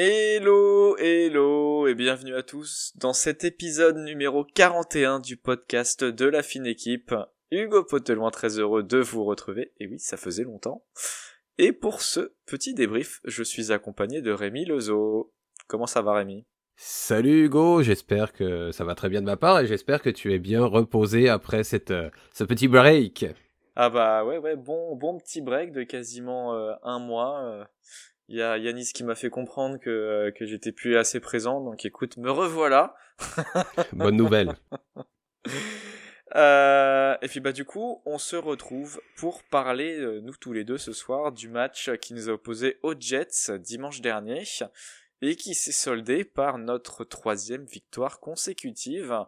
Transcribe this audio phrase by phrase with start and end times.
[0.00, 6.44] Hello, hello et bienvenue à tous dans cet épisode numéro 41 du podcast de la
[6.44, 7.12] fine équipe.
[7.50, 9.72] Hugo Poteloin très heureux de vous retrouver.
[9.80, 10.84] Et oui, ça faisait longtemps.
[11.58, 15.32] Et pour ce petit débrief, je suis accompagné de Rémi Lezo.
[15.66, 16.46] Comment ça va Rémi?
[16.76, 20.32] Salut Hugo, j'espère que ça va très bien de ma part et j'espère que tu
[20.32, 23.26] es bien reposé après cette, euh, ce petit break.
[23.74, 27.66] Ah bah ouais ouais bon bon petit break de quasiment euh, un mois.
[28.28, 31.62] Il y a Yanis qui m'a fait comprendre que euh, que j'étais plus assez présent
[31.62, 32.94] donc écoute me revoilà.
[33.92, 34.54] Bonne nouvelle.
[36.34, 40.62] Euh, et puis bah du coup, on se retrouve pour parler, euh, nous tous les
[40.62, 44.42] deux ce soir, du match qui nous a opposé aux Jets dimanche dernier
[45.22, 49.24] et qui s'est soldé par notre troisième victoire consécutive.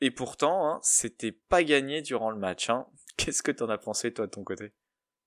[0.00, 2.70] Et pourtant, hein, c'était pas gagné durant le match.
[2.70, 2.86] Hein.
[3.16, 4.72] Qu'est-ce que t'en as pensé toi de ton côté?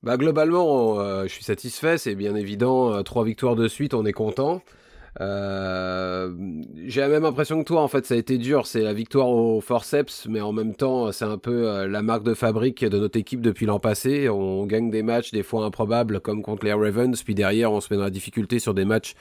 [0.03, 1.97] Bah globalement, euh, je suis satisfait.
[1.97, 4.61] C'est bien évident, trois victoires de suite, on est content.
[5.21, 6.31] Euh,
[6.85, 8.65] j'ai la même impression que toi, en fait, ça a été dur.
[8.65, 12.23] C'est la victoire au forceps, mais en même temps, c'est un peu euh, la marque
[12.23, 14.29] de fabrique de notre équipe depuis l'an passé.
[14.29, 17.93] On gagne des matchs, des fois improbables, comme contre les Ravens, puis derrière, on se
[17.93, 19.13] met dans la difficulté sur des matchs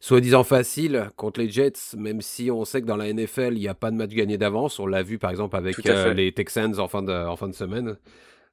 [0.00, 3.68] soi-disant faciles contre les Jets, même si on sait que dans la NFL, il n'y
[3.68, 4.78] a pas de match gagné d'avance.
[4.78, 7.54] On l'a vu, par exemple, avec euh, les Texans en fin de, en fin de
[7.54, 7.96] semaine.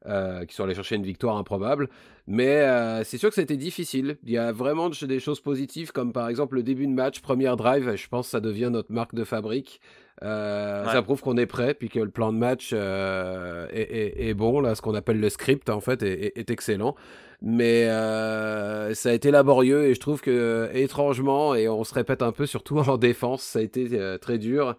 [0.07, 1.89] Euh, qui sont allés chercher une victoire improbable.
[2.27, 4.17] Mais euh, c'est sûr que ça a été difficile.
[4.23, 7.57] Il y a vraiment des choses positives, comme par exemple le début de match, première
[7.57, 7.95] drive.
[7.95, 9.81] Je pense que ça devient notre marque de fabrique.
[10.21, 14.59] Euh, ça prouve qu'on est prêt, puis que le plan de match est, bon.
[14.59, 16.95] Là, ce qu'on appelle le script, en fait, est, excellent.
[17.41, 22.31] Mais ça a été laborieux et je trouve que, étrangement, et on se répète un
[22.31, 24.75] peu, surtout en défense, ça a été très dur.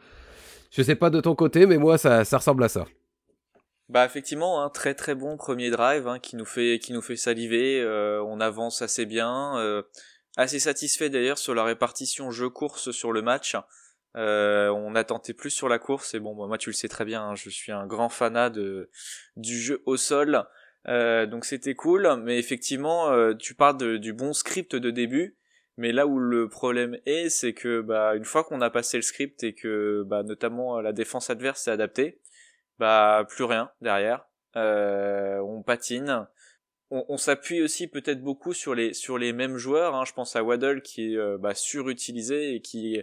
[0.71, 2.87] Je sais pas de ton côté, mais moi, ça ressemble à ça.
[3.89, 7.03] Bah effectivement, un hein, très très bon premier drive hein, qui nous fait qui nous
[7.03, 7.81] fait saliver.
[7.81, 9.83] Euh, on avance assez bien, euh,
[10.37, 13.55] assez satisfait d'ailleurs sur la répartition jeu-course sur le match.
[14.17, 17.05] Euh, on a tenté plus sur la course et bon, moi tu le sais très
[17.05, 18.91] bien, hein, je suis un grand fanat de
[19.37, 20.45] du jeu au sol,
[20.87, 22.21] donc c'était cool.
[22.25, 25.37] Mais effectivement, tu parles du bon script de début.
[25.79, 29.03] Mais là où le problème est, c'est que bah une fois qu'on a passé le
[29.03, 32.19] script et que bah notamment la défense adverse s'est adaptée,
[32.79, 34.27] bah plus rien derrière.
[34.57, 36.27] Euh, on patine.
[36.91, 39.97] On, s'appuie aussi peut-être beaucoup sur les sur les mêmes joueurs.
[39.97, 40.05] Hein.
[40.07, 43.03] Je pense à Waddle qui est euh, bah, surutilisé et qui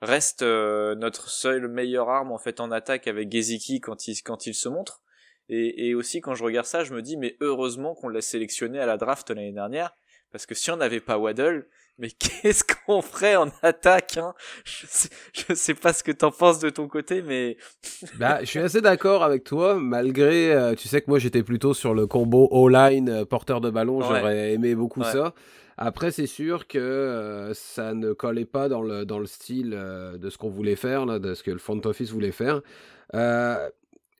[0.00, 4.46] reste euh, notre seule meilleure arme en fait en attaque avec Geziki quand il quand
[4.46, 5.02] il se montre.
[5.48, 8.78] Et, et aussi quand je regarde ça, je me dis mais heureusement qu'on l'a sélectionné
[8.78, 9.96] à la draft l'année dernière
[10.30, 11.68] parce que si on n'avait pas Waddle,
[11.98, 14.34] mais qu'est-ce qu'on ferait en attaque hein?
[14.64, 17.56] Je, sais, je sais pas ce que t'en penses de ton côté, mais...
[18.18, 21.74] bah, je suis assez d'accord avec toi, malgré, euh, tu sais que moi j'étais plutôt
[21.74, 25.34] sur le combo all-line euh, porteur de ballon, j'aurais aimé beaucoup ça.
[25.76, 30.30] Après, c'est sûr que euh, ça ne collait pas dans le, dans le style de
[30.30, 32.60] ce qu'on voulait faire, là, de ce que le front office voulait faire.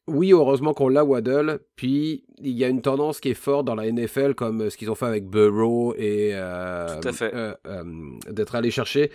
[0.07, 1.61] Oui, heureusement qu'on l'a Waddle.
[1.77, 4.77] Puis il y a une tendance qui est forte dans la NFL, comme euh, ce
[4.77, 7.85] qu'ils ont fait avec Burrow et euh, euh,
[8.31, 9.11] d'être allé chercher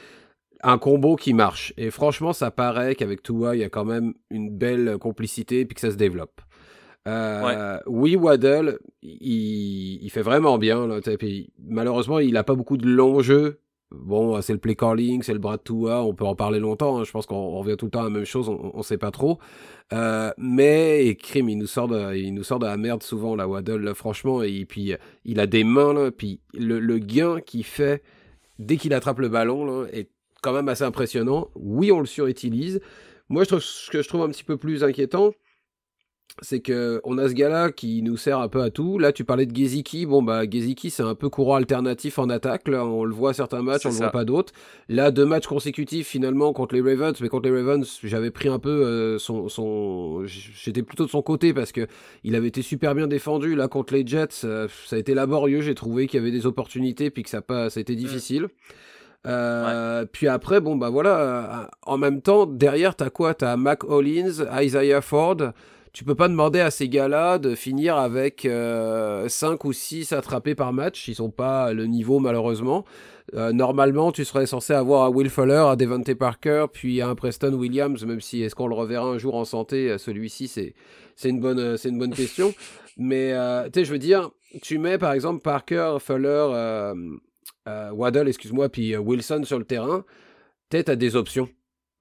[0.63, 1.73] un combo qui marche.
[1.77, 5.65] Et franchement, ça paraît qu'avec Tua, il y a quand même une belle complicité et
[5.65, 6.41] puis que ça se développe.
[7.87, 10.87] Oui, Waddle, il, fait vraiment bien.
[11.57, 13.61] malheureusement, il n'a pas beaucoup de longs jeux
[13.91, 16.99] Bon, c'est le play calling, c'est le bras de on peut en parler longtemps.
[16.99, 17.03] Hein.
[17.05, 19.09] je pense qu'on revient tout le temps à la même chose, on, ne sait pas
[19.09, 19.39] trop.
[19.93, 23.35] Euh, mais et Krim, il nous sort de, il nous sort de la merde souvent
[23.35, 24.43] la Waddle, franchement.
[24.43, 24.93] Et puis
[25.25, 28.03] il a des mains là, puis le, gain qu'il fait
[28.59, 30.09] dès qu'il attrape le ballon là, est
[30.43, 31.49] quand même assez impressionnant.
[31.55, 32.81] Oui, on le surutilise.
[33.29, 35.31] Moi, je trouve, ce que je trouve un petit peu plus inquiétant,
[36.41, 38.97] c'est que on a ce gars-là qui nous sert un peu à tout.
[38.99, 40.05] Là, tu parlais de Geziki.
[40.05, 42.67] Bon, bah, Geziki, c'est un peu courant alternatif en attaque.
[42.67, 44.53] Là, on le voit à certains matchs, on le voit pas d'autres.
[44.87, 47.19] Là, deux matchs consécutifs finalement contre les Ravens.
[47.21, 50.23] Mais contre les Ravens, j'avais pris un peu euh, son, son...
[50.25, 51.87] j'étais plutôt de son côté parce que
[52.23, 53.55] il avait été super bien défendu.
[53.55, 55.61] Là, contre les Jets, euh, ça a été laborieux.
[55.61, 57.97] J'ai trouvé qu'il y avait des opportunités puis que ça pas, ça a été mm.
[57.97, 58.47] difficile.
[59.27, 61.69] Euh, Puis après, bon, bah voilà.
[61.85, 63.33] En même temps, derrière, t'as quoi?
[63.33, 65.51] T'as Mac Hollins, Isaiah Ford
[65.93, 69.27] tu peux pas demander à ces gars-là de finir avec 5 euh,
[69.63, 71.07] ou 6 attrapés par match.
[71.07, 72.85] Ils sont pas le niveau malheureusement.
[73.35, 77.53] Euh, normalement, tu serais censé avoir un Will Fuller, un Devante Parker, puis un Preston
[77.53, 80.73] Williams, même si est-ce qu'on le reverra un jour en santé, euh, celui-ci, c'est,
[81.15, 82.53] c'est une bonne, c'est une bonne question.
[82.97, 83.33] Mais,
[83.71, 84.29] tu sais, je veux dire,
[84.61, 86.93] tu mets par exemple Parker, Fuller,
[87.65, 90.03] Waddle, excuse-moi, puis Wilson sur le terrain,
[90.69, 91.47] tu as des options.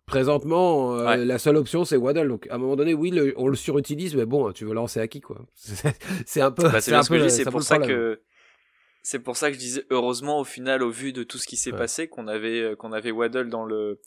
[0.08, 2.28] Présentement, euh, la seule option c'est Waddle.
[2.28, 5.06] Donc à un moment donné, oui, on le surutilise, mais bon, tu veux lancer à
[5.06, 5.44] qui quoi?
[6.26, 6.62] C'est un peu.
[6.64, 7.28] Bah, c'est ce que.
[7.28, 8.20] C'est pour ça que
[9.02, 11.56] c'est pour ça que je disais heureusement au final au vu de tout ce qui
[11.56, 14.00] s'est passé qu'on avait qu'on avait Waddle dans le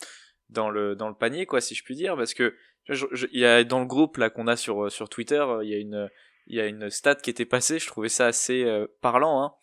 [0.50, 2.54] dans le dans le panier quoi si je puis dire parce que
[2.90, 5.78] il y a dans le groupe là qu'on a sur sur Twitter il y a
[5.78, 6.10] une
[6.46, 8.64] il y a une stat qui était passée je trouvais ça assez
[9.02, 9.54] parlant hein.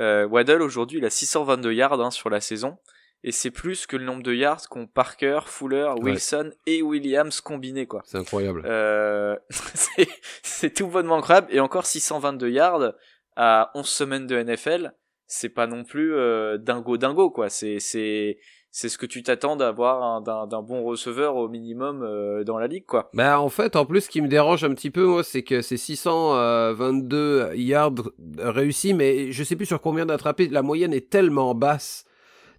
[0.00, 2.78] Euh, Waddle aujourd'hui il a 622 yards hein, sur la saison
[3.24, 7.86] et c'est plus que le nombre de yards qu'ont Parker, Fuller, Wilson et Williams combinés
[7.86, 8.02] quoi.
[8.04, 8.62] C'est incroyable.
[8.66, 9.34] Euh,
[10.42, 12.92] c'est tout bonnement incroyable et encore 622 yards
[13.34, 14.92] à 11 semaines de NFL,
[15.26, 17.48] c'est pas non plus euh, dingo dingo quoi.
[17.48, 18.36] C'est c'est
[18.70, 22.84] c'est ce que tu t'attends d'avoir d'un bon receveur au minimum euh, dans la ligue
[22.84, 23.08] quoi.
[23.14, 25.62] Bah en fait en plus ce qui me dérange un petit peu moi c'est que
[25.62, 27.94] c'est 622 yards
[28.36, 32.04] réussis mais je sais plus sur combien d'attrapés la moyenne est tellement basse.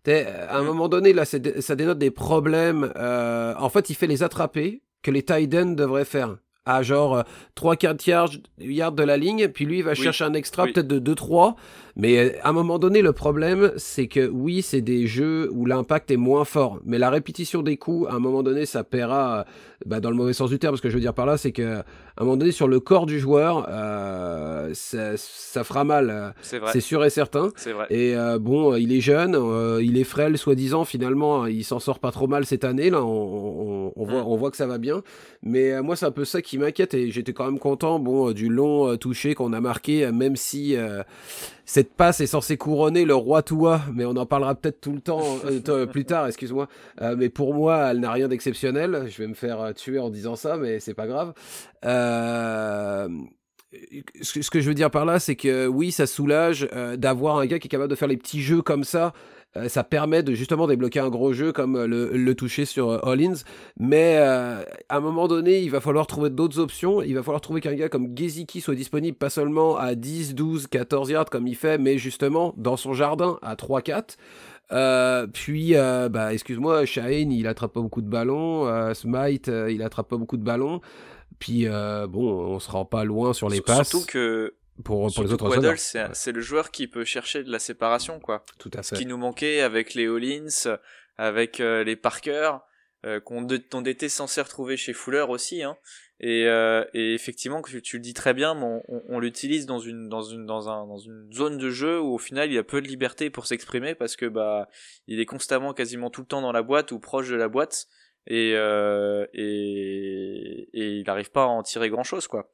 [0.08, 0.66] À un mm.
[0.66, 5.12] moment donné là ça dénote des problèmes euh, en fait il fait les attraper que
[5.12, 7.24] les tight devraient faire à genre
[7.56, 11.14] 3-4 yards, yards de la ligne, puis lui il va chercher un extra peut-être de
[11.14, 11.56] 2-3,
[11.96, 15.66] mais euh, à un moment donné, le problème, c'est que oui, c'est des jeux où
[15.66, 19.46] l'impact est moins fort, mais la répétition des coups, à un moment donné, ça paiera
[19.86, 20.76] bah, dans le mauvais sens du terme.
[20.76, 21.84] Ce que je veux dire par là, c'est que
[22.18, 26.34] à un moment donné, sur le corps du joueur, euh, ça, ça, fera mal.
[26.42, 27.52] C'est sûr et certain.
[27.66, 27.88] Vrai.
[27.90, 30.86] Et euh, bon, il est jeune, euh, il est frêle, soi-disant.
[30.86, 32.90] Finalement, il s'en sort pas trop mal cette année.
[32.90, 34.28] Là, on, on, voit, mm.
[34.28, 35.02] on voit que ça va bien.
[35.44, 36.94] Mais euh, moi, c'est un peu ça qui m'inquiète.
[36.94, 40.76] Et j'étais quand même content, bon, du long toucher qu'on a marqué, même si
[41.66, 45.02] cette passe est censée couronner le roi Toua, mais on en parlera peut-être tout le
[45.02, 46.68] temps euh, plus tard, excuse-moi.
[47.02, 49.08] Euh, mais pour moi, elle n'a rien d'exceptionnel.
[49.10, 51.34] Je vais me faire euh, tuer en disant ça, mais c'est pas grave.
[51.84, 53.10] ce
[54.50, 57.68] que je veux dire par là, c'est que oui, ça soulage d'avoir un gars qui
[57.68, 59.12] est capable de faire les petits jeux comme ça, euh,
[59.68, 63.44] ça permet de justement débloquer un gros jeu comme euh, le, toucher sur euh, Hollins.
[63.80, 67.02] Mais à un moment donné, il va falloir trouver d'autres options.
[67.02, 70.68] Il va falloir trouver qu'un gars comme Geziki soit disponible pas seulement à 10, 12,
[70.68, 74.18] 14 yards comme il fait, mais justement dans son jardin à 3, 4.
[75.34, 78.94] puis, bah, excuse-moi, Shaheen, il attrape pas beaucoup de ballons.
[78.94, 80.82] Smite, il attrape pas beaucoup de ballons.
[81.40, 83.90] Puis, bon, on se rend pas loin sur les passes.
[83.90, 85.76] Surtout que pour, pour les autres
[86.14, 88.44] c'est le joueur qui peut chercher de la séparation, quoi.
[88.60, 88.96] Tout à fait.
[88.96, 90.78] Ce qui nous manquait avec les Hollins,
[91.18, 92.58] avec euh, les Parker,
[93.06, 93.48] euh, qu'on
[93.86, 95.78] était censé retrouver chez Fuller aussi, hein.
[96.22, 100.08] Et, euh, et effectivement, tu, tu le dis très bien, on, on, l'utilise dans une
[100.08, 102.82] dans une dans un dans une zone de jeu où au final il a peu
[102.82, 104.70] de liberté pour s'exprimer parce que bah
[105.08, 107.88] il est constamment quasiment tout le temps dans la boîte ou proche de la boîte
[108.28, 112.50] et euh, et, et il n'arrive pas à en tirer grand chose quoi.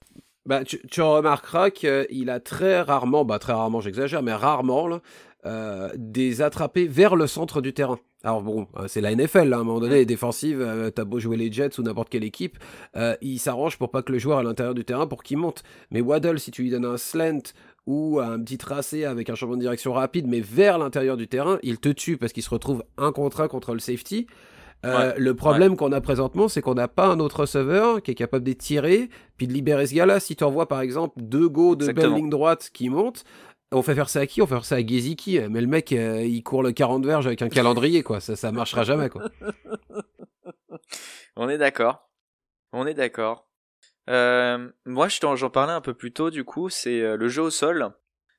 [0.45, 5.01] Bah, tu, tu remarqueras qu'il a très rarement, bah très rarement j'exagère, mais rarement là,
[5.45, 7.99] euh, des attrapés vers le centre du terrain.
[8.23, 11.05] Alors bon, euh, c'est la NFL, hein, à un moment donné, les défensives, euh, t'as
[11.05, 12.59] beau jouer les Jets ou n'importe quelle équipe,
[12.95, 15.63] euh, il s'arrange pour pas que le joueur à l'intérieur du terrain pour qu'il monte.
[15.89, 17.41] Mais Waddle, si tu lui donnes un slant
[17.88, 21.57] ou un petit tracé avec un changement de direction rapide, mais vers l'intérieur du terrain,
[21.63, 24.27] il te tue parce qu'il se retrouve un contre un contre le safety.
[24.86, 28.16] Euh, le problème qu'on a présentement, c'est qu'on n'a pas un autre receveur qui est
[28.16, 30.19] capable de tirer, puis de libérer ce gars-là.
[30.19, 33.24] Si tu envoies par exemple deux go de belle ligne droite qui montent,
[33.72, 34.42] on fait faire ça à qui?
[34.42, 35.39] On fait faire ça à Geziki.
[35.50, 38.19] Mais le mec, euh, il court le 40 verges avec un calendrier, quoi.
[38.19, 39.24] Ça, ça marchera jamais, quoi.
[41.36, 42.10] on est d'accord.
[42.74, 43.48] On est d'accord.
[44.10, 47.91] Euh, moi, j'en parlais un peu plus tôt, du coup, c'est le jeu au sol.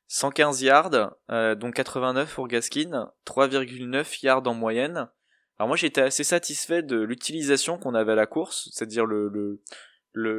[0.09, 5.09] 115 yards, dont 89 pour Gaskin, 3,9 yards en moyenne.
[5.59, 9.61] Alors moi j'étais assez satisfait de l'utilisation qu'on avait à la course, c'est-à-dire le, le,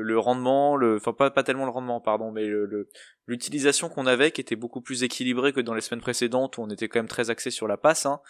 [0.01, 2.89] le, rendement, le, enfin pas, pas tellement le rendement pardon, mais le,
[3.27, 6.69] l'utilisation qu'on avait qui était beaucoup plus équilibrée que dans les semaines précédentes où on
[6.69, 8.21] était quand même très axé sur la passe, hein,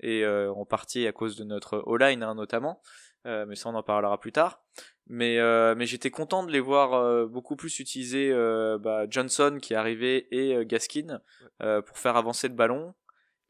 [0.00, 2.82] et euh, en partie à cause de notre O-line hein, notamment,
[3.26, 4.62] euh, mais ça on en parlera plus tard.
[5.10, 8.30] Mais, euh, mais j'étais content de les voir beaucoup plus utiliser
[8.80, 11.20] bah, Johnson qui est arrivé et Gaskin
[11.58, 12.94] pour faire avancer le ballon.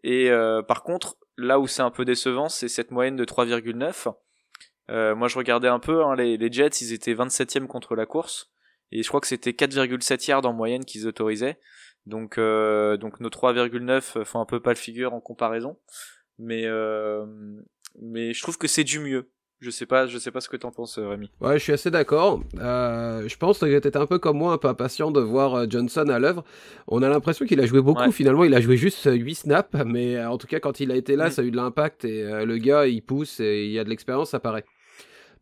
[0.04, 0.30] Et
[0.66, 4.12] par contre, là où c'est un peu décevant, c'est cette moyenne de 3,9.
[4.90, 8.50] Euh, moi, je regardais un peu, hein, les, Jets, ils étaient 27e contre la course.
[8.90, 11.58] Et je crois que c'était 4,7 yards en moyenne qu'ils autorisaient.
[12.06, 15.78] Donc, euh, donc nos 3,9 font un peu pas le figure en comparaison.
[16.38, 17.26] Mais, euh,
[18.00, 19.30] mais je trouve que c'est du mieux.
[19.60, 21.30] Je sais pas, je sais pas ce que t'en penses, euh, Rémi.
[21.40, 22.40] Ouais, je suis assez d'accord.
[22.60, 25.66] Euh, je pense que t'étais un peu comme moi, un peu impatient de voir euh,
[25.68, 26.44] Johnson à l'œuvre.
[26.86, 28.12] On a l'impression qu'il a joué beaucoup.
[28.12, 31.16] Finalement, il a joué juste 8 snaps, mais en tout cas, quand il a été
[31.16, 31.30] là, mm.
[31.32, 33.90] ça a eu de l'impact et le gars, il pousse et il y a de
[33.90, 34.64] l'expérience, ça paraît.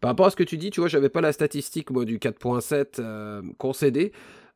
[0.01, 2.19] Par rapport à ce que tu dis, tu vois, j'avais pas la statistique moi du
[2.19, 4.13] 4.7 concédé.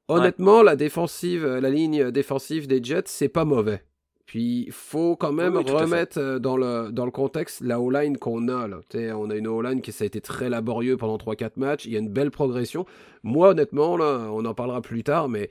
[0.08, 3.82] Honnêtement, la défensive, la ligne défensive des Jets, c'est pas mauvais.
[4.30, 8.46] Puis il faut quand même remettre euh, dans le, dans le contexte la O-line qu'on
[8.46, 8.68] a.
[8.68, 8.78] Là.
[9.16, 11.86] on a une O-line qui ça a été très laborieux pendant 3-4 matchs.
[11.86, 12.86] Il y a une belle progression.
[13.24, 15.50] Moi, honnêtement, là, on en parlera plus tard, mais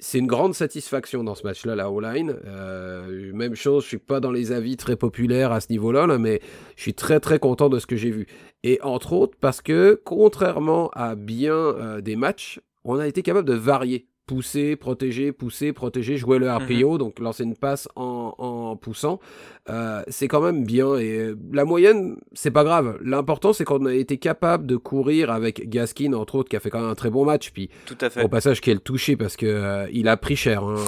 [0.00, 2.34] c'est une grande satisfaction dans ce match-là, la O-line.
[2.46, 6.40] Euh, même chose, je suis pas dans les avis très populaires à ce niveau-là, mais
[6.74, 8.26] je suis très très content de ce que j'ai vu.
[8.64, 13.48] Et entre autres parce que, contrairement à bien euh, des matchs, on a été capable
[13.48, 16.98] de varier pousser, protéger, pousser, protéger, jouer le RPO, mhm.
[16.98, 19.20] donc lancer une passe en, en poussant,
[19.68, 20.96] euh, c'est quand même bien.
[20.96, 22.98] Et euh, la moyenne, c'est pas grave.
[23.02, 26.70] L'important, c'est qu'on a été capable de courir avec Gaskin, entre autres, qui a fait
[26.70, 27.50] quand même un très bon match.
[27.50, 28.22] Puis, Tout à fait.
[28.22, 30.62] au passage, qui est le touché parce que euh, il a pris cher.
[30.64, 30.76] Hein.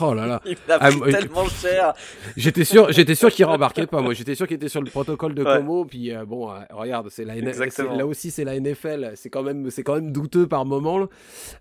[0.00, 0.40] Oh là là.
[0.44, 1.92] il a pris ah, tellement cher.
[2.36, 4.00] J'étais sûr, j'étais sûr qu'il rembarquait pas.
[4.00, 5.84] Moi, j'étais sûr qu'il était sur le protocole de Como.
[5.84, 7.96] Puis bon, regarde, c'est la NFL.
[7.96, 9.12] Là aussi, c'est la NFL.
[9.14, 11.06] C'est quand même, c'est quand même douteux par moment.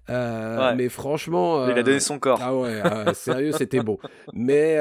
[0.08, 2.40] Mais franchement, il a donné son corps.
[2.42, 2.82] Ah ouais,
[3.14, 4.00] sérieux, c'était beau.
[4.34, 4.78] Mais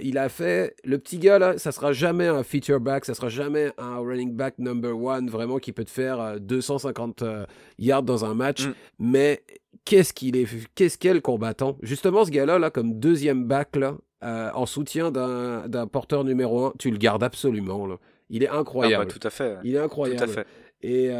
[0.00, 3.30] il a fait le petit gars là, ça sera jamais un feature back, ça sera
[3.30, 7.46] jamais un running back number one vraiment qui peut te faire 250 euh, euh,
[7.78, 8.66] yards dans un match.
[8.66, 8.74] Mm.
[8.98, 9.42] Mais
[9.86, 11.78] qu'est-ce qu'il est, qu'est-ce qu'est le combattant?
[11.80, 16.72] Justement, ce gars-là, là, comme deuxième back là, euh, en soutien d'un porteur numéro un,
[16.78, 17.86] tu le gardes absolument.
[17.86, 17.96] Là.
[18.28, 19.04] Il est incroyable.
[19.04, 19.56] Ah bah, tout à fait.
[19.64, 20.20] Il est incroyable.
[20.20, 20.46] Tout à fait.
[20.80, 21.10] Et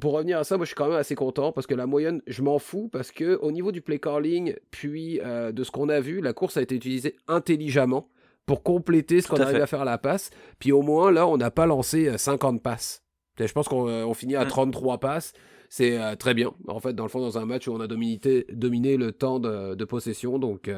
[0.00, 2.22] pour revenir à ça, moi je suis quand même assez content parce que la moyenne,
[2.26, 6.00] je m'en fous parce que au niveau du play calling, puis de ce qu'on a
[6.00, 8.08] vu, la course a été utilisée intelligemment
[8.50, 10.30] pour compléter ce qu'on arrive à faire à la passe.
[10.58, 13.04] Puis au moins, là, on n'a pas lancé 50 euh, passes.
[13.38, 14.98] Je pense qu'on euh, finit à 33 mm.
[14.98, 15.32] passes.
[15.68, 16.50] C'est euh, très bien.
[16.66, 19.38] En fait, dans le fond, dans un match où on a dominé, dominé le temps
[19.38, 20.40] de, possession.
[20.40, 20.68] Donc,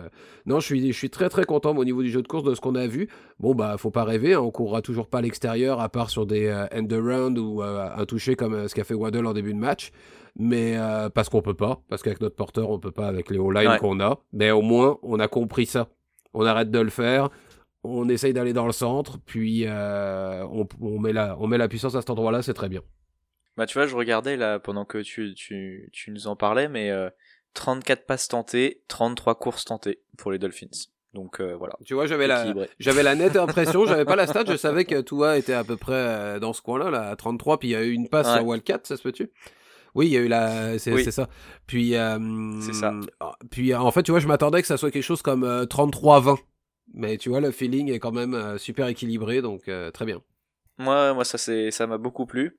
[0.45, 2.55] non, je suis, je suis très très content au niveau du jeu de course de
[2.55, 3.09] ce qu'on a vu.
[3.41, 4.35] Bon, bah, faut pas rêver.
[4.35, 8.05] Hein, on courra toujours pas à l'extérieur, à part sur des end round ou un
[8.05, 9.93] toucher comme ce qu'a fait Waddle en début de match.
[10.38, 10.76] Mais
[11.14, 13.99] parce qu'on peut pas, parce qu'avec notre porteur, on peut pas avec les O-line qu'on
[14.00, 14.19] a.
[14.35, 15.88] Mais au moins, on a compris ça.
[16.35, 17.31] On arrête de le faire
[17.85, 20.45] on essaye d'aller dans le centre, puis euh,
[20.81, 22.81] on, met la, on met la puissance à cet endroit-là, c'est très bien.
[23.57, 26.91] Bah tu vois, je regardais là pendant que tu, tu, tu nous en parlais, mais
[27.55, 30.69] 34 euh, passes tentées, 33 courses tentées pour les Dolphins.
[31.12, 31.75] Donc euh, voilà.
[31.85, 35.01] Tu vois, j'avais la, j'avais la nette impression, j'avais pas la stat, je savais que
[35.03, 37.83] Tua était à peu près dans ce coin-là, là, à 33, puis il y a
[37.83, 39.31] eu une passe sur Wildcat, ça se peut-tu?
[39.95, 41.29] Oui, il y a eu la, c'est ça.
[41.67, 41.95] Puis,
[42.62, 42.95] c'est ça.
[43.51, 46.39] Puis en fait, tu vois, je m'attendais que ça soit quelque chose comme 33-20.
[46.95, 50.23] Mais tu vois, le feeling est quand même euh, super équilibré, donc euh, très bien.
[50.79, 52.59] Moi, moi ça c'est ça m'a beaucoup plu.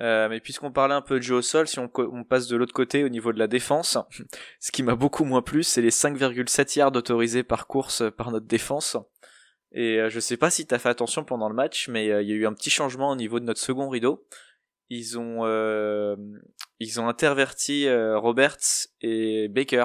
[0.00, 1.88] Euh, mais puisqu'on parlait un peu de jeu au sol, si on,
[2.24, 3.96] passe de l'autre côté au niveau de la défense,
[4.60, 8.46] ce qui m'a beaucoup moins plu, c'est les 5,7 yards autorisés par course par notre
[8.46, 8.96] défense.
[9.70, 12.36] Et je sais pas si t'as fait attention pendant le match, mais il y a
[12.36, 14.24] eu un petit changement au niveau de notre second rideau.
[14.88, 15.44] Ils ont
[16.78, 19.84] ils ont interverti Roberts et Baker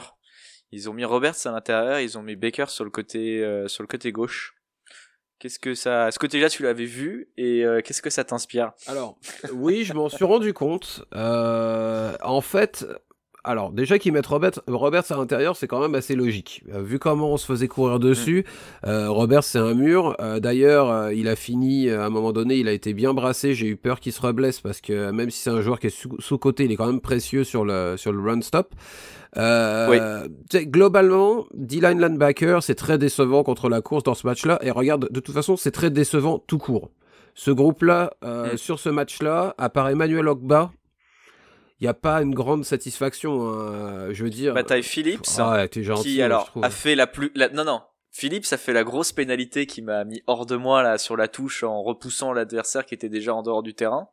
[0.72, 3.84] ils ont mis Roberts à l'intérieur, ils ont mis Baker sur le côté euh, sur
[3.84, 4.56] le côté gauche.
[5.40, 8.74] Qu'est-ce que ça, ce côté-là, tu l'avais vu et euh, qu'est-ce que ça t'inspire?
[8.88, 9.18] Alors,
[9.54, 11.06] oui, je m'en suis rendu compte.
[11.16, 12.86] Euh, en fait,
[13.44, 16.64] alors déjà qu'ils mettent Roberts, Roberts à l'intérieur, c'est quand même assez logique.
[16.68, 18.46] vu comment on se faisait courir dessus,
[18.86, 19.08] mm.
[19.08, 20.16] Roberts c'est un mur.
[20.42, 23.54] D'ailleurs, il a fini à un moment donné, il a été bien brassé.
[23.54, 25.90] J'ai eu peur qu'il se reblesse parce que même si c'est un joueur qui est
[25.90, 28.74] sous, sous, côté, il est quand même précieux sur le sur le run stop.
[29.38, 34.60] Euh, Globalement, D-line linebacker, c'est très décevant contre la course dans ce match-là.
[34.62, 36.90] Et regarde, de toute façon, c'est très décevant tout court.
[37.36, 38.58] Ce groupe-là, euh, mm.
[38.58, 40.72] sur ce match-là, à part Emmanuel Ogba,
[41.80, 43.50] il n'y a pas une grande satisfaction.
[43.50, 44.54] Hein, je veux dire.
[44.54, 47.82] Bataille Phillips, ah gentil, qui alors a fait la plus, non non,
[48.12, 51.28] Phillips a fait la grosse pénalité qui m'a mis hors de moi là sur la
[51.28, 54.10] touche en repoussant l'adversaire qui était déjà en dehors du terrain.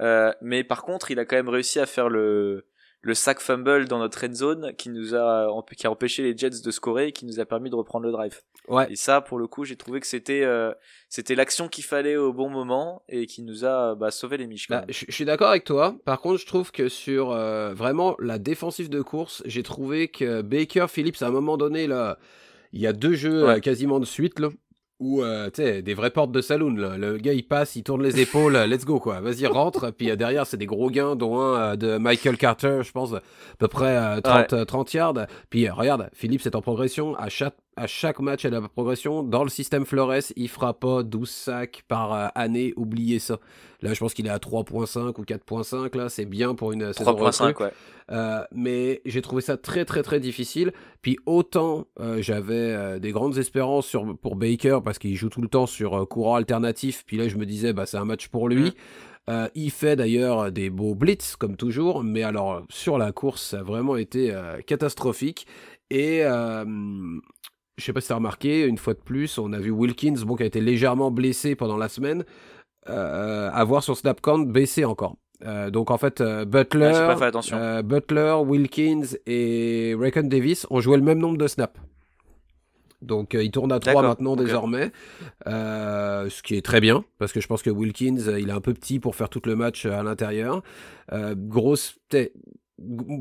[0.00, 2.66] Euh, mais par contre, il a quand même réussi à faire le
[3.06, 5.46] le sac fumble dans notre red zone qui nous a
[5.76, 8.10] qui a empêché les Jets de scorer et qui nous a permis de reprendre le
[8.10, 8.40] drive.
[8.66, 8.90] Ouais.
[8.90, 10.72] Et ça, pour le coup, j'ai trouvé que c'était euh,
[11.08, 14.68] c'était l'action qu'il fallait au bon moment et qui nous a bah, sauvé les miches.
[14.68, 15.94] Bah, je suis d'accord avec toi.
[16.04, 20.42] Par contre, je trouve que sur euh, vraiment la défensive de course, j'ai trouvé que
[20.42, 22.18] Baker Phillips à un moment donné là,
[22.72, 24.48] il y a deux jeux euh, quasiment de suite là
[24.98, 26.96] ou euh, tu sais des vraies portes de saloon là.
[26.96, 29.20] le gars il passe il tourne les épaules let's go quoi.
[29.20, 29.90] Vas-y rentre.
[29.96, 33.12] Puis euh, derrière c'est des gros gains dont un euh, de Michael Carter je pense
[33.12, 33.20] à
[33.58, 35.26] peu près 30 30 yards.
[35.50, 39.44] Puis regarde Philippe c'est en progression à chaque à chaque match a la progression dans
[39.44, 43.38] le système Flores il fera pas 12 sacs par année oubliez ça
[43.82, 47.12] là je pense qu'il est à 3.5 ou 4.5 là c'est bien pour une saison
[47.12, 47.72] 3.5 ouais
[48.12, 50.72] euh, mais j'ai trouvé ça très très très difficile.
[51.02, 55.42] Puis autant euh, j'avais euh, des grandes espérances sur, pour Baker parce qu'il joue tout
[55.42, 57.04] le temps sur courant alternatif.
[57.06, 58.74] Puis là je me disais bah c'est un match pour lui.
[59.28, 59.48] Mm.
[59.56, 63.62] il fait d'ailleurs des beaux blitz comme toujours, mais alors sur la course ça a
[63.62, 64.32] vraiment été
[64.66, 65.46] catastrophique.
[65.90, 66.22] Et
[67.76, 70.16] je sais pas si tu as remarqué, une fois de plus, on a vu Wilkins,
[70.24, 72.24] bon, qui a été légèrement blessé pendent la semaine,
[72.86, 75.16] avoir son snap count baisser encore.
[75.70, 77.14] donc en fait, Butler,
[77.84, 81.78] Butler, Wilkins et Reckon Davis ont joué le même nombre de snaps.
[83.02, 84.90] Donc il tourne à 3 maintenant désormais,
[85.44, 88.72] ce qui est très bien, parce que je pense que Wilkins, il est un peu
[88.72, 90.62] petit pour faire tout le match à l'intérieur.
[91.12, 91.98] grosse,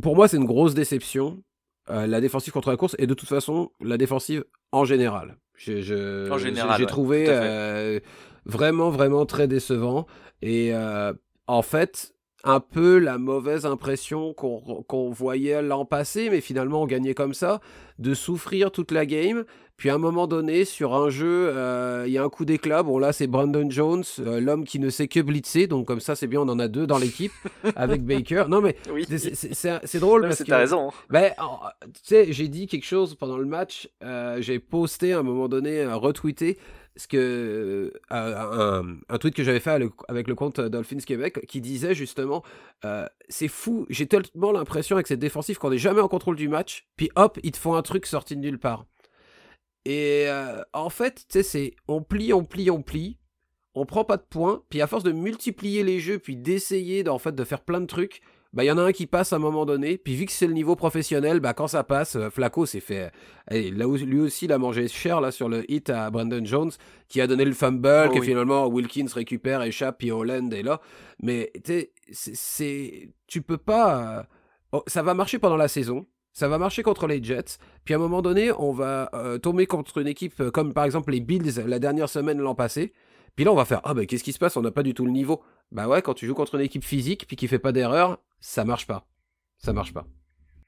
[0.02, 1.44] pour moi c'est une grosse déception,
[1.88, 5.38] la défensive contre la course, et de toute façon la défensive en général.
[5.56, 7.28] J'ai j'ai trouvé
[8.46, 10.06] vraiment, vraiment très décevant.
[10.42, 11.14] Et euh,
[11.48, 12.14] en fait,
[12.44, 17.60] un peu la mauvaise impression qu'on voyait l'an passé, mais finalement on gagnait comme ça,
[18.00, 19.46] de souffrir toute la game.
[19.78, 22.84] Puis à un moment donné, sur un jeu, euh, il y a un coup d'éclat.
[22.84, 25.68] Bon là, c'est Brandon Jones, euh, l'homme qui ne sait que blitzer.
[25.68, 27.34] Donc comme ça, c'est bien, on en a deux dans l'équipe
[27.76, 28.46] avec Baker.
[28.48, 28.76] Non mais
[29.10, 30.54] c'est drôle parce que...
[30.54, 30.92] Raison.
[31.10, 31.32] Ben,
[31.82, 33.90] tu sais, j'ai dit quelque chose pendant le match.
[34.40, 36.58] j'ai posté à un moment donné, retweeté
[36.98, 41.94] ce que euh, un, tweet que j'avais fait avec le compte Dolphins Québec qui disait
[41.94, 42.44] justement
[42.86, 46.48] euh, c'est fou j'ai tellement l'impression avec cette défensive qu'on n'est jamais en contrôle du
[46.48, 48.86] match puis hop ils te font un truc sorti de nulle part
[49.86, 53.18] et euh, en fait tu sais c'est on plie on plie on plie
[53.74, 57.20] on prend pas de points puis à force de multiplier les jeux puis d'essayer en
[57.20, 58.22] fait de faire plein de trucs
[58.56, 60.32] bah il y en a un qui passe à un moment donné, puis vu que
[60.32, 63.12] c'est le niveau professionnel, bah quand ça passe, euh, Flaco s'est fait,
[63.52, 66.72] et là lui aussi il a mangé cher là sur le hit à Brandon Jones,
[67.10, 70.80] qui a donné le fumble, oh que finalement Wilkins récupère, échappe, puis Holland est là,
[71.22, 74.24] mais tu c'est, tu peux pas, euh,
[74.72, 77.58] oh, ça va marcher pendant la saison, ça va marcher contre les Jets.
[77.86, 81.12] Puis à un moment donné, on va euh, tomber contre une équipe comme par exemple
[81.12, 82.94] les Bills la dernière semaine l'an passé.
[83.36, 84.58] Puis là, on va faire Ah, ben qu'est-ce qui se passe?
[84.58, 85.42] On n'a pas du tout le niveau.
[85.72, 88.66] Bah ouais, quand tu joues contre une équipe physique puis qui fait pas d'erreur, ça
[88.66, 89.08] marche pas.
[89.58, 90.06] Ça marche pas.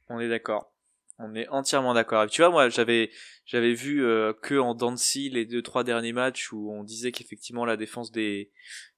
[0.08, 0.72] On est d'accord.
[1.20, 2.28] On est entièrement d'accord.
[2.28, 3.12] Tu vois, moi, j'avais
[3.46, 7.66] j'avais vu euh, que en Dancy les deux trois derniers matchs où on disait qu'effectivement
[7.66, 8.52] la défense des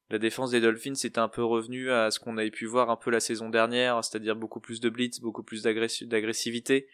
[0.09, 2.95] la défense des Dolphins était un peu revenue à ce qu'on avait pu voir un
[2.95, 6.87] peu la saison dernière, c'est-à-dire beaucoup plus de blitz, beaucoup plus d'agressivité.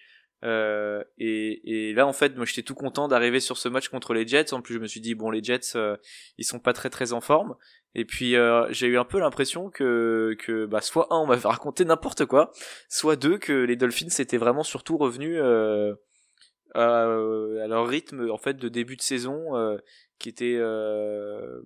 [0.43, 4.27] Euh, et, là, en fait, moi, j'étais tout content d'arriver sur ce match contre les
[4.27, 4.53] Jets.
[4.53, 5.95] En plus, je me suis dit, bon, les Jets, euh,
[6.37, 7.55] ils sont pas très très en forme.
[7.95, 11.47] Et puis, euh, j'ai eu un peu l'impression que, que bah, soit un, on m'avait
[11.47, 12.51] raconté n'importe quoi,
[12.89, 15.93] soit deux, que les Dolphins étaient vraiment surtout revenus à,
[16.73, 19.77] à, leur rythme en fait de début de saison
[20.17, 21.62] qui était euh,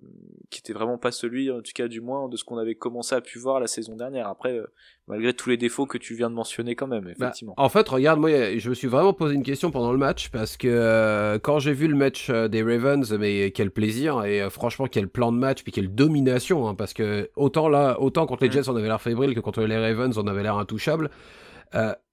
[0.50, 3.14] qui était vraiment pas celui en tout cas du moins de ce qu'on avait commencé
[3.14, 4.26] à pu voir la saison dernière.
[4.28, 4.66] Après euh,
[5.06, 7.54] malgré tous les défauts que tu viens de mentionner quand même bah, effectivement.
[7.56, 10.56] en fait regarde moi je me suis vraiment posé une question pendant le match parce
[10.56, 15.08] que euh, quand j'ai vu le match des Ravens mais quel plaisir et franchement quel
[15.08, 18.52] plan de match puis quelle domination hein, parce que autant là autant contre les mm.
[18.52, 21.10] Jets on avait l'air fébrile que contre les Ravens on avait l'air intouchable.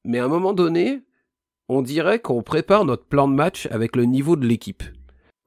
[0.05, 1.01] Mais à un moment donné
[1.67, 4.83] on dirait qu'on prépare notre plan de match avec le niveau de l'équipe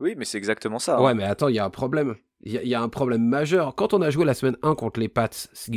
[0.01, 0.97] oui, mais c'est exactement ça.
[0.97, 1.05] Hein.
[1.05, 2.17] Ouais, mais attends, il y a un problème.
[2.43, 3.75] Il y, a un problème majeur.
[3.75, 5.29] Quand on a joué la semaine 1 contre les Pats,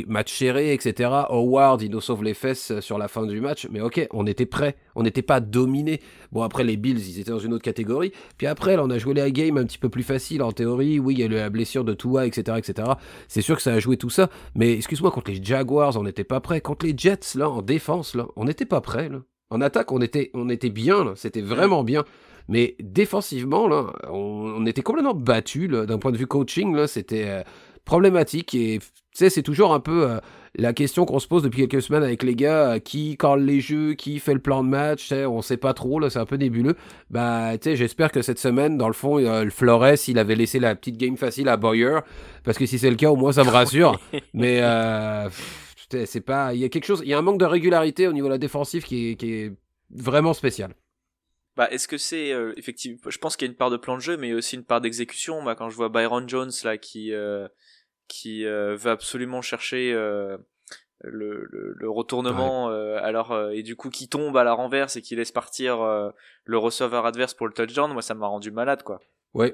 [0.06, 3.68] match serré, etc., Howard, il nous sauve les fesses euh, sur la fin du match,
[3.70, 4.74] mais ok, on était prêt.
[4.94, 6.00] On n'était pas dominé.
[6.32, 8.12] Bon, après, les Bills, ils étaient dans une autre catégorie.
[8.38, 10.98] Puis après, là, on a joué les games un petit peu plus facile en théorie.
[10.98, 12.92] Oui, il y a eu la blessure de Tua, etc., etc.
[13.28, 14.30] C'est sûr que ça a joué tout ça.
[14.54, 16.62] Mais excuse-moi, contre les Jaguars, on n'était pas prêt.
[16.62, 19.18] Contre les Jets, là, en défense, là, on n'était pas prêt, là.
[19.50, 21.12] En attaque, on était, on était bien.
[21.14, 22.04] C'était vraiment bien.
[22.48, 26.74] Mais défensivement, là, on, était complètement battu d'un point de vue coaching.
[26.74, 27.42] Là, c'était euh,
[27.84, 30.18] problématique et tu sais, c'est toujours un peu euh,
[30.56, 33.60] la question qu'on se pose depuis quelques semaines avec les gars euh, qui call les
[33.60, 35.12] jeux, qui fait le plan de match.
[35.12, 36.76] On sait pas trop là, c'est un peu nébuleux.
[37.10, 40.58] Bah, tu sais, j'espère que cette semaine, dans le fond, le Flores, il avait laissé
[40.58, 42.00] la petite game facile à Boyer
[42.42, 43.98] parce que si c'est le cas, au moins ça me rassure.
[44.34, 44.60] Mais
[46.06, 48.12] c'est pas, il y a quelque chose, il y a un manque de régularité au
[48.12, 49.52] niveau de la défensive qui est, qui est
[49.90, 50.74] vraiment spécial.
[51.56, 53.94] Bah, est-ce que c'est euh, effectivement Je pense qu'il y a une part de plan
[53.94, 55.40] de jeu, mais aussi une part d'exécution.
[55.40, 57.46] Moi, quand je vois Byron Jones là qui euh,
[58.08, 60.38] qui euh, veut absolument chercher le,
[61.00, 65.32] le, le, retournement, alors et du coup qui tombe à la renverse et qui laisse
[65.32, 65.78] partir
[66.44, 69.00] le receveur adverse pour le touchdown, moi ça m'a rendu malade quoi.
[69.34, 69.52] Ouais.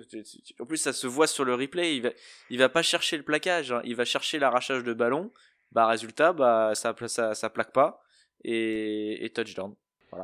[0.61, 1.97] En plus, ça se voit sur le replay.
[1.97, 2.11] Il va,
[2.51, 3.81] il va pas chercher le plaquage, hein.
[3.85, 5.33] il va chercher l'arrachage de ballon.
[5.73, 8.03] Bah résultat, bah ça, ça, ça plaque pas
[8.45, 9.75] et, et touchdown.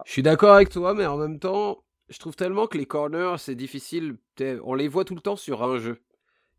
[0.04, 3.36] Je suis d'accord avec toi, mais en même temps, je trouve tellement que les corners,
[3.38, 4.16] c'est difficile.
[4.64, 6.00] On les voit tout le temps sur un jeu.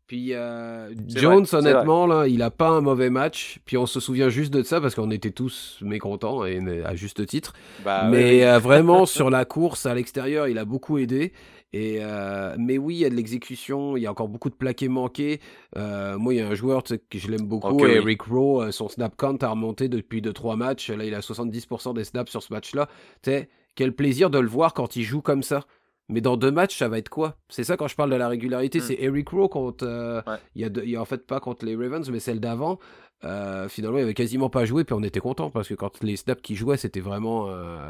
[0.08, 3.60] Puis euh, Jones, honnêtement, là, il a pas un mauvais match.
[3.66, 7.26] Puis on se souvient juste de ça parce qu'on était tous mécontents et à juste
[7.26, 7.52] titre.
[7.84, 11.34] Bah mais euh, vraiment sur la course à l'extérieur, il a beaucoup aidé.
[11.72, 14.54] Et euh, mais oui, il y a de l'exécution, il y a encore beaucoup de
[14.54, 15.40] plaqués manqués.
[15.76, 18.70] moi, il y a un joueur que je l'aime beaucoup, Eric Rowe.
[18.70, 20.90] Son snap count a remonté depuis 2-3 matchs.
[20.90, 22.88] Là, il a 70% des snaps sur ce match-là.
[23.74, 25.64] Quel plaisir de le voir quand il joue comme ça.
[26.10, 27.36] Mais dans deux matchs, ça va être quoi?
[27.50, 28.78] C'est ça quand je parle de la régularité.
[28.78, 28.82] Hmm.
[28.82, 29.86] C'est Eric Rowe contre.
[30.54, 32.78] il, y il y a en fait pas contre les Ravens, mais celle d'avant.
[33.20, 36.40] finalement, il avait quasiment pas joué, puis on était content parce que quand les snaps
[36.40, 37.44] qui jouaient, c'était vraiment,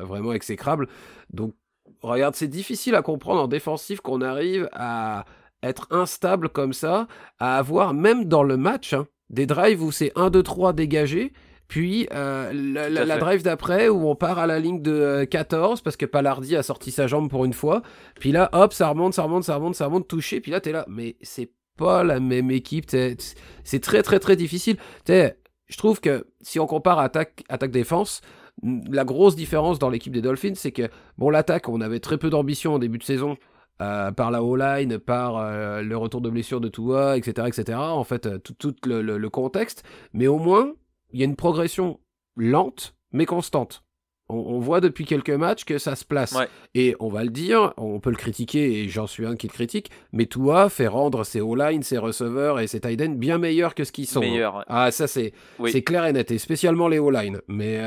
[0.05, 0.89] vraiment exécrable.
[1.33, 1.55] Donc,
[2.03, 5.25] regarde, c'est difficile à comprendre en défensif qu'on arrive à
[5.63, 10.13] être instable comme ça, à avoir, même dans le match, hein, des drives où c'est
[10.17, 11.33] 1, 2, 3 dégagés,
[11.69, 15.99] puis euh, la, drive d'après où on part à la ligne de 14 euh, parce
[15.99, 17.83] que Palardi a sorti sa jambe pour une fois.
[18.19, 20.41] Puis là, hop, ça remonte, ça remonte, ça remonte, ça remonte, touché.
[20.41, 20.87] Puis là, t'es là.
[20.89, 22.87] Mais c'est pas la même équipe.
[22.89, 24.79] C'est très, très, très difficile.
[25.07, 28.23] je trouve que si on compare attaque, attaque-défense,
[28.63, 32.31] la grosse différence dans l'équipe des Dolphins, c'est que, bon, l'attaque, on avait très peu
[32.31, 33.37] d'ambition en début de saison.
[33.81, 37.79] Euh, par la O-line, par euh, le retour de blessure de Tua, etc., etc.
[37.79, 39.85] En fait, euh, tout, le, contexte.
[40.13, 40.73] Mais au moins,
[41.13, 42.01] il y a une progression
[42.35, 43.85] lente, mais constante.
[44.31, 46.37] On, voit depuis quelques matchs que ça se place.
[46.75, 49.53] Et on va le dire, on peut le critiquer, et j'en suis un qui le
[49.53, 53.75] critique, mais Tua fait rendre ses O-line, ses receveurs et ses tight ends bien meilleurs
[53.75, 54.21] que ce qu'ils sont.
[54.21, 55.33] Meilleur, Ah, ça c'est
[55.67, 57.41] c'est clair et net, et spécialement les O-line.
[57.49, 57.81] Mais,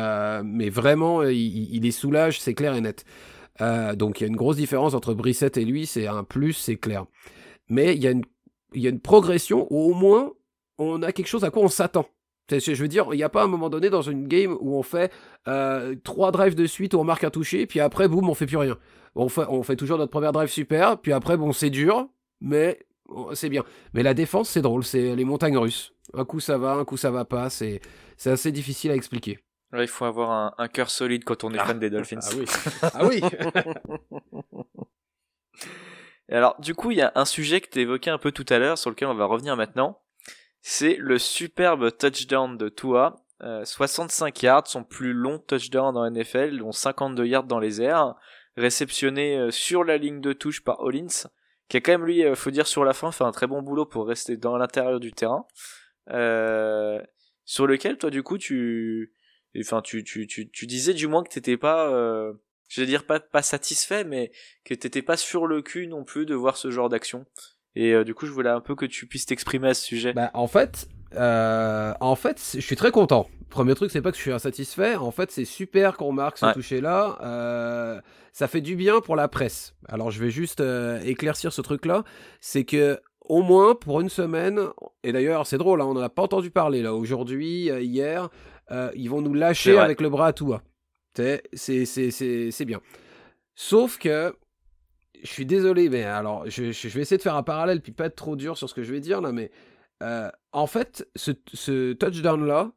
[0.44, 3.06] mais vraiment, il, il les soulage, c'est clair et net.
[3.62, 6.54] Euh, donc il y a une grosse différence entre Brissette et lui, c'est un plus,
[6.54, 7.06] c'est clair.
[7.70, 8.24] Mais il y, a une,
[8.74, 10.32] il y a une progression où au moins
[10.78, 12.08] on a quelque chose à quoi on s'attend.
[12.60, 14.84] Je veux dire, il n'y a pas un moment donné dans une game où on
[14.84, 15.12] fait
[15.48, 18.46] euh, trois drives de suite où on marque un toucher, puis après, boum, on fait
[18.46, 18.78] plus rien.
[19.16, 22.08] On fait, on fait toujours notre première drive super, puis après, bon, c'est dur,
[22.40, 22.80] mais
[23.34, 23.64] c'est bien.
[23.94, 25.94] Mais la défense, c'est drôle, c'est les montagnes russes.
[26.14, 27.82] Un coup ça va, un coup ça va pas, c'est
[28.26, 29.40] assez difficile à expliquer
[29.80, 32.20] il faut avoir un, cœur solide quand on est fan des Dolphins.
[32.22, 32.46] Ah oui.
[32.84, 33.22] Ah oui.
[36.30, 38.46] Et alors, du coup, il y a un sujet que tu évoquais un peu tout
[38.50, 40.00] à l'heure, sur lequel on va revenir maintenant.
[40.62, 43.16] C'est le superbe touchdown de Tua.
[43.64, 48.14] 65 euh, yards, son plus long touchdown dans NFL, dont 52 yards dans les airs,
[48.56, 51.28] réceptionné euh, sur la ligne de touche par Hollins,
[51.68, 53.64] qui a quand même, lui, euh, faut dire sur la fin, fait un très bon
[53.64, 55.48] boulot pour rester dans l'intérieur du terrain.
[57.46, 59.12] sur lequel, toi, du coup, tu,
[59.60, 62.34] enfin tu, tu, tu, tu disais du moins que t'étais pas euh,
[62.68, 64.32] je vais dire pas pas satisfait mais
[64.64, 67.26] que t'étais pas sur le cul non plus de voir ce genre d'action
[67.76, 70.14] et euh, du coup je voulais un peu que tu puisses t'exprimer à ce sujet.
[70.14, 73.28] Bah en fait euh, en fait je suis très content.
[73.50, 74.96] Premier truc c'est pas que je suis insatisfait.
[74.96, 77.18] En fait c'est super qu'on marque ce toucher là.
[77.22, 78.00] Euh,
[78.34, 79.76] ça fait du bien pour la presse.
[79.88, 80.64] Alors je vais juste
[81.04, 82.04] éclaircir ce truc là
[82.40, 84.60] c'est que au moins pour une semaine,
[85.04, 86.94] et d'ailleurs c'est drôle, hein, on n'en a pas entendu parler là.
[86.94, 88.30] Aujourd'hui, hier,
[88.96, 90.64] ils vont nous lâcher avec le bras à toi.
[91.16, 92.82] C'est bien.
[93.56, 94.34] Sauf que,
[95.24, 98.16] je suis désolé, mais alors, je, vais essayer de faire un parallèle, puis pas être
[98.16, 99.52] trop dur sur ce que je vais dire là, mais
[100.04, 102.72] euh, en fait, ce, touchdown-là,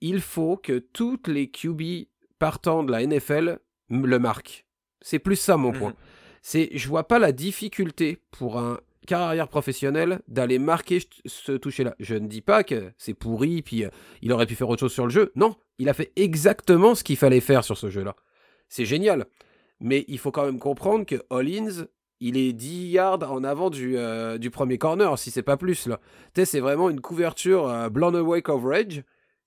[0.00, 2.06] il faut que toutes les QB
[2.38, 3.58] partant de la NFL
[3.90, 4.66] le marquent.
[5.00, 5.90] C'est plus ça mon point.
[5.90, 5.96] Mhm.
[6.42, 11.94] C'est, je vois pas la difficulté pour un carrière professionnelle d'aller marquer ce toucher-là.
[11.98, 13.90] Je ne dis pas que c'est pourri, puis euh,
[14.22, 15.32] il aurait pu faire autre chose sur le jeu.
[15.34, 18.14] Non, il a fait exactement ce qu'il fallait faire sur ce jeu-là.
[18.68, 19.26] C'est génial.
[19.80, 21.86] Mais il faut quand même comprendre que Hollins,
[22.20, 25.86] il est 10 yards en avant du, euh, du premier corner, si c'est pas plus.
[25.86, 26.00] là.
[26.34, 29.04] Tu c'est vraiment une couverture euh, blown away coverage.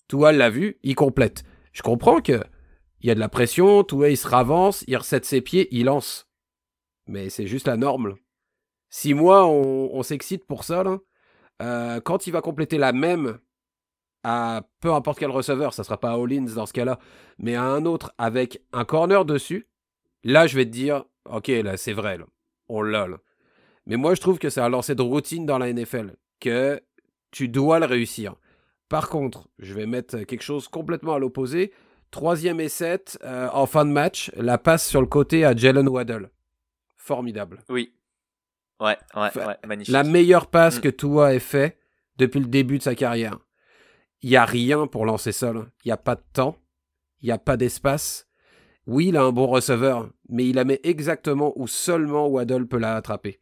[0.07, 1.43] Tua l'a vu, il complète.
[1.73, 2.41] Je comprends que
[3.01, 5.85] il y a de la pression, Tua il se ravance, il recette ses pieds, il
[5.85, 6.29] lance.
[7.07, 8.15] Mais c'est juste la norme.
[8.89, 10.83] Si moi, on, s'excite pour ça,
[11.61, 13.39] euh, quand il va compléter la même
[14.23, 16.99] à peu importe quel receveur, ça sera pas à Hollins dans ce cas-là,
[17.39, 19.70] mais à un autre avec un corner dessus,
[20.23, 22.17] là, je vais te dire, ok, là, c'est vrai,
[22.69, 23.07] on l'a.
[23.85, 26.81] Mais moi, je trouve que c'est un lancer de routine dans la NFL, que
[27.31, 28.35] tu dois le réussir.
[28.89, 31.71] Par contre, je vais mettre quelque chose complètement à l'opposé.
[32.11, 35.87] Troisième et 7, euh, en fin de match, la passe sur le côté à Jalen
[35.87, 36.29] Waddle.
[36.97, 37.59] Formidable.
[37.69, 37.93] Oui.
[38.81, 39.93] Ouais, ouais, ouais, magnifique.
[39.93, 40.81] La meilleure passe mm.
[40.81, 41.79] que Tua ait fait
[42.17, 43.39] depuis le début de sa carrière.
[44.21, 45.71] Il n'y a rien pour lancer seul.
[45.83, 46.57] Il n'y a pas de temps.
[47.21, 48.27] Il n'y a pas d'espace.
[48.91, 52.77] Oui, il a un bon receveur, mais il la met exactement où seulement Waddle peut
[52.77, 53.39] la attraper.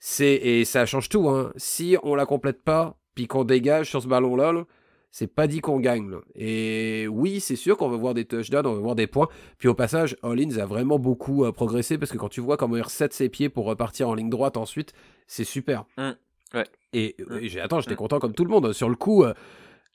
[0.00, 1.28] C'est et ça change tout.
[1.28, 1.52] Hein.
[1.54, 4.64] Si on la complète pas, puis qu'on dégage sur ce ballon-là,
[5.12, 6.16] c'est pas dit qu'on gagne.
[6.34, 9.28] Et oui, c'est sûr qu'on va voir des touchdowns, on va voir des points.
[9.58, 12.74] Puis au passage, Hollins a vraiment beaucoup euh, progressé parce que quand tu vois comment
[12.74, 14.94] il reset ses pieds pour repartir en ligne droite ensuite,
[15.28, 15.84] c'est super.
[15.96, 16.10] Mmh.
[16.54, 16.66] Ouais.
[16.92, 17.60] Et, mmh.
[17.62, 17.98] attends, j'étais mmh.
[17.98, 18.72] content comme tout le monde.
[18.72, 19.32] Sur le coup, euh,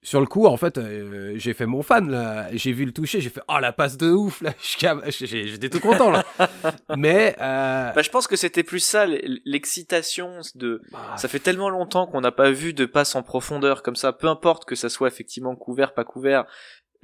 [0.04, 2.48] sur le coup, en fait, euh, j'ai fait mon fan, là.
[2.52, 4.54] J'ai vu le toucher, j'ai fait, oh, la passe de ouf, là.
[5.10, 6.26] J'étais tout content, là.
[6.98, 7.92] Mais, euh...
[7.94, 9.06] bah, je pense que c'était plus ça,
[9.46, 13.82] l'excitation de, bah, ça fait tellement longtemps qu'on n'a pas vu de passe en profondeur
[13.82, 16.46] comme ça, peu importe que ça soit effectivement couvert, pas couvert.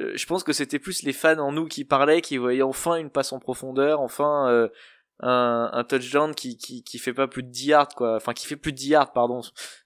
[0.02, 2.96] Euh, je pense que c'était plus les fans en nous qui parlaient, qui voyaient enfin
[2.98, 4.68] une passe en profondeur, enfin, euh,
[5.22, 8.48] un, un touchdown qui, qui qui fait pas plus de 10 yards quoi enfin qui
[8.48, 9.42] fait plus de 10 yards pardon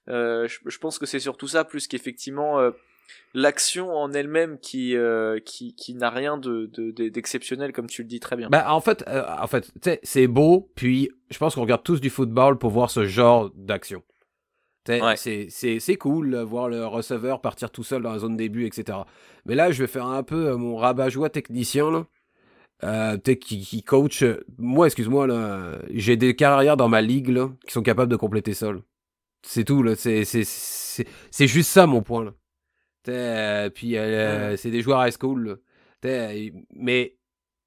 [0.08, 2.70] euh, je, je, pense que c'est surtout ça plus qu'effectivement euh,
[3.34, 6.66] l'action en elle-même qui euh, qui, qui n'a rien de
[7.08, 8.48] d'exceptionnel comme tu le dis très bien.
[8.48, 12.10] Bah en fait euh, en fait c'est beau puis je pense qu'on regarde tous du
[12.10, 14.02] football pour voir ce genre d'action.
[14.88, 15.16] Ouais.
[15.16, 18.98] C'est cool voir le receveur partir tout seul dans la zone début etc.
[19.46, 22.06] Mais là je vais faire un peu euh, mon rabat-joie technicien là.
[22.82, 24.24] Euh, qui, qui coach.
[24.58, 28.52] Moi, excuse-moi, là, j'ai des carrières dans ma ligue là, qui sont capables de compléter
[28.52, 28.72] ça.
[29.42, 29.94] C'est tout, là.
[29.94, 32.24] C'est juste ça mon point.
[32.24, 32.32] Là.
[33.08, 35.58] Euh, puis euh, c'est des joueurs high school.
[36.02, 37.16] mais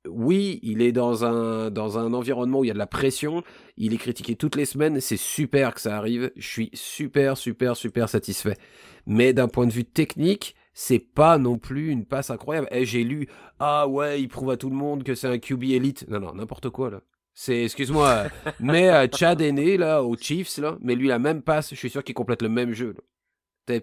[0.09, 3.43] oui, il est dans un, dans un environnement où il y a de la pression.
[3.75, 4.99] Il est critiqué toutes les semaines.
[5.01, 6.31] C'est super que ça arrive.
[6.35, 8.57] Je suis super, super, super satisfait.
[9.05, 12.67] Mais d'un point de vue technique, c'est pas non plus une passe incroyable.
[12.71, 13.27] Et eh, j'ai lu,
[13.59, 16.07] ah ouais, il prouve à tout le monde que c'est un QB élite.
[16.09, 17.01] Non, non, n'importe quoi là.
[17.33, 18.25] C'est, excuse-moi,
[18.59, 21.75] mais euh, Chad est né là, aux Chiefs là, mais lui la même passe, je
[21.75, 22.93] suis sûr qu'il complète le même jeu.
[22.97, 23.03] Là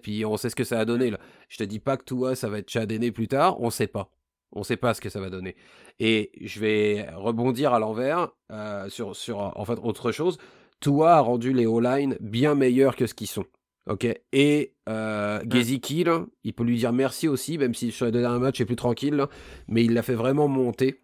[0.01, 1.11] puis on sait ce que ça a donné.
[1.11, 1.19] Là.
[1.49, 4.11] Je te dis pas que toi, ça va être Chad plus tard, on sait pas.
[4.51, 5.55] On sait pas ce que ça va donner.
[5.99, 10.37] Et je vais rebondir à l'envers euh, sur, sur en fait autre chose.
[10.79, 13.45] Toi a rendu les O-line bien meilleurs que ce qu'ils sont.
[13.87, 14.07] Ok?
[14.31, 16.05] Et euh, Geziki,
[16.43, 19.25] il peut lui dire merci aussi, même si sur le dernier match est plus tranquille,
[19.67, 21.01] mais il l'a fait vraiment monter.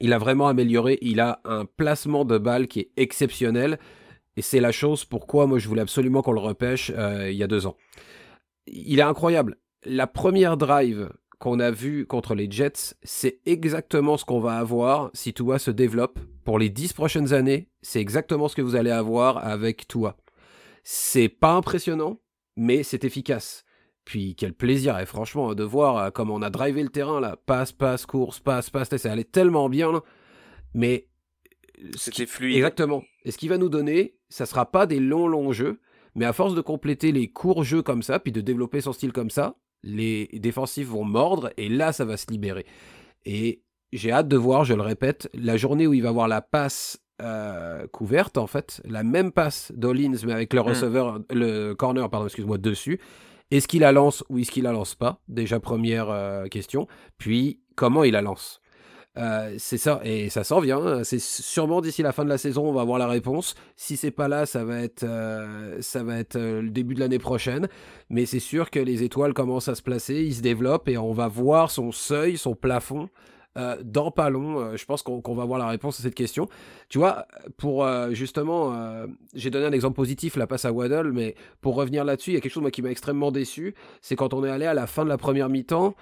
[0.00, 0.98] Il a vraiment amélioré.
[1.02, 3.78] Il a un placement de balle qui est exceptionnel.
[4.36, 7.42] Et c'est la chose pourquoi moi je voulais absolument qu'on le repêche euh, il y
[7.42, 7.76] a deux ans.
[8.66, 9.56] Il est incroyable.
[9.84, 15.10] La première drive qu'on a vue contre les Jets, c'est exactement ce qu'on va avoir
[15.12, 16.18] si Tua se développe.
[16.44, 20.16] Pour les dix prochaines années, c'est exactement ce que vous allez avoir avec Tua.
[20.82, 22.20] C'est pas impressionnant,
[22.56, 23.64] mais c'est efficace.
[24.04, 27.36] Puis quel plaisir, et franchement, de voir euh, comme on a drivé le terrain là,
[27.46, 30.02] passe, passe, course, passe, passe, ça allait tellement bien.
[30.74, 31.08] Mais
[31.96, 32.56] c'était fluide.
[32.56, 33.02] Exactement.
[33.24, 35.80] Et ce qui va nous donner, ça sera pas des longs, longs jeux,
[36.14, 39.12] mais à force de compléter les courts jeux comme ça, puis de développer son style
[39.12, 42.66] comme ça, les défensifs vont mordre et là, ça va se libérer.
[43.24, 46.40] Et j'ai hâte de voir, je le répète, la journée où il va avoir la
[46.40, 50.64] passe euh, couverte, en fait, la même passe d'Olins, mais avec le hmm.
[50.64, 53.00] receveur, le corner, pardon, excuse-moi, dessus.
[53.50, 55.20] Est-ce qu'il la lance ou est-ce qu'il la lance pas?
[55.28, 56.88] Déjà, première euh, question.
[57.18, 58.60] Puis, comment il la lance?
[59.16, 60.84] Euh, c'est ça, et ça s'en vient.
[60.84, 61.04] Hein.
[61.04, 63.54] C'est sûrement d'ici la fin de la saison, on va avoir la réponse.
[63.76, 67.00] Si c'est pas là, ça va être, euh, ça va être euh, le début de
[67.00, 67.68] l'année prochaine.
[68.10, 71.12] Mais c'est sûr que les étoiles commencent à se placer, ils se développent et on
[71.12, 73.08] va voir son seuil, son plafond
[73.56, 76.48] euh, dans pas long, euh, je pense qu'on va avoir la réponse à cette question.
[76.88, 78.74] Tu vois, pour euh, justement,
[79.34, 82.36] j'ai donné un exemple positif, la passe à Waddle, mais pour revenir là-dessus, il y
[82.36, 84.86] a quelque chose moi, qui m'a extrêmement déçu, c'est quand on est allé à la
[84.86, 85.94] fin de la première mi-temps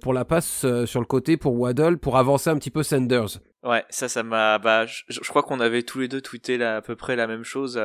[0.00, 3.40] pour la passe sur le côté pour Waddle, pour avancer un petit peu Sanders.
[3.62, 4.58] Ouais, ça, ça m'a.
[4.58, 7.44] Bah, je, crois qu'on avait tous les deux tweeté là, à peu près la même
[7.44, 7.80] chose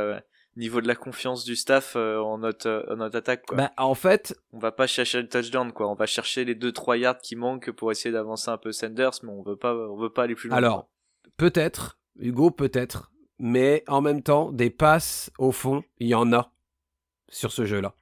[0.55, 3.45] niveau de la confiance du staff euh, en, notre, euh, en notre attaque.
[3.45, 3.57] Quoi.
[3.57, 5.89] Bah, en fait, on va pas chercher le touchdown, quoi.
[5.89, 9.29] On va chercher les 2-3 yards qui manquent pour essayer d'avancer un peu Sanders, mais
[9.29, 10.57] on veut pas, on veut pas aller plus loin.
[10.57, 10.89] Alors,
[11.37, 16.51] peut-être, Hugo, peut-être, mais en même temps, des passes au fond, il y en a
[17.29, 17.95] sur ce jeu-là.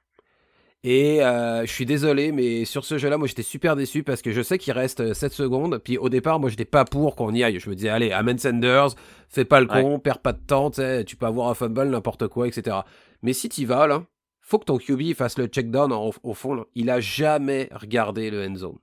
[0.86, 4.32] Et euh, je suis désolé, mais sur ce jeu-là, moi j'étais super déçu parce que
[4.32, 5.78] je sais qu'il reste 7 secondes.
[5.78, 7.58] Puis au départ, moi j'étais pas pour qu'on y aille.
[7.58, 8.90] Je me disais, allez, Amen Sanders,
[9.30, 12.46] fais pas le con, perds pas de temps, tu peux avoir un fumble, n'importe quoi,
[12.46, 12.76] etc.
[13.22, 14.04] Mais si tu vas là,
[14.42, 16.66] faut que ton QB fasse le check down au, fond.
[16.74, 18.78] Il a jamais regardé le end zone.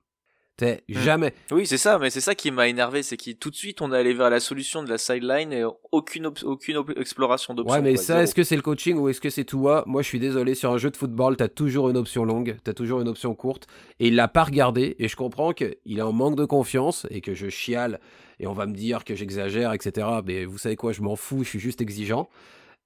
[0.60, 0.74] Hmm.
[0.88, 1.34] jamais.
[1.50, 3.92] Oui, c'est ça, mais c'est ça qui m'a énervé, c'est que tout de suite on
[3.92, 7.74] est allé vers la solution de la sideline et aucune aucune exploration d'options.
[7.74, 9.82] Ouais, mais ça, est-ce que c'est le coaching ou est-ce que c'est toi?
[9.86, 12.74] Moi, je suis désolé, sur un jeu de football, t'as toujours une option longue, t'as
[12.74, 13.66] toujours une option courte,
[13.98, 14.96] et il l'a pas regardé.
[14.98, 17.98] Et je comprends qu'il est en manque de confiance et que je chiale
[18.42, 20.06] et on va me dire que j'exagère, etc.
[20.26, 22.28] Mais vous savez quoi, je m'en fous, je suis juste exigeant.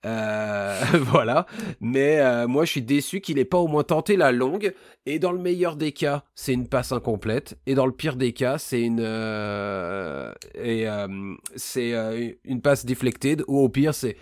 [0.06, 1.46] Euh, voilà.
[1.80, 4.72] Mais euh, moi, je suis déçu qu'il n'ait pas au moins tenté la longue.
[5.04, 7.58] Et dans le meilleur des cas, c'est une passe incomplète.
[7.66, 10.86] Et dans le pire des cas, c'est une euh, et
[11.56, 13.42] c'est une passe deflected.
[13.48, 14.16] Ou au pire, c'est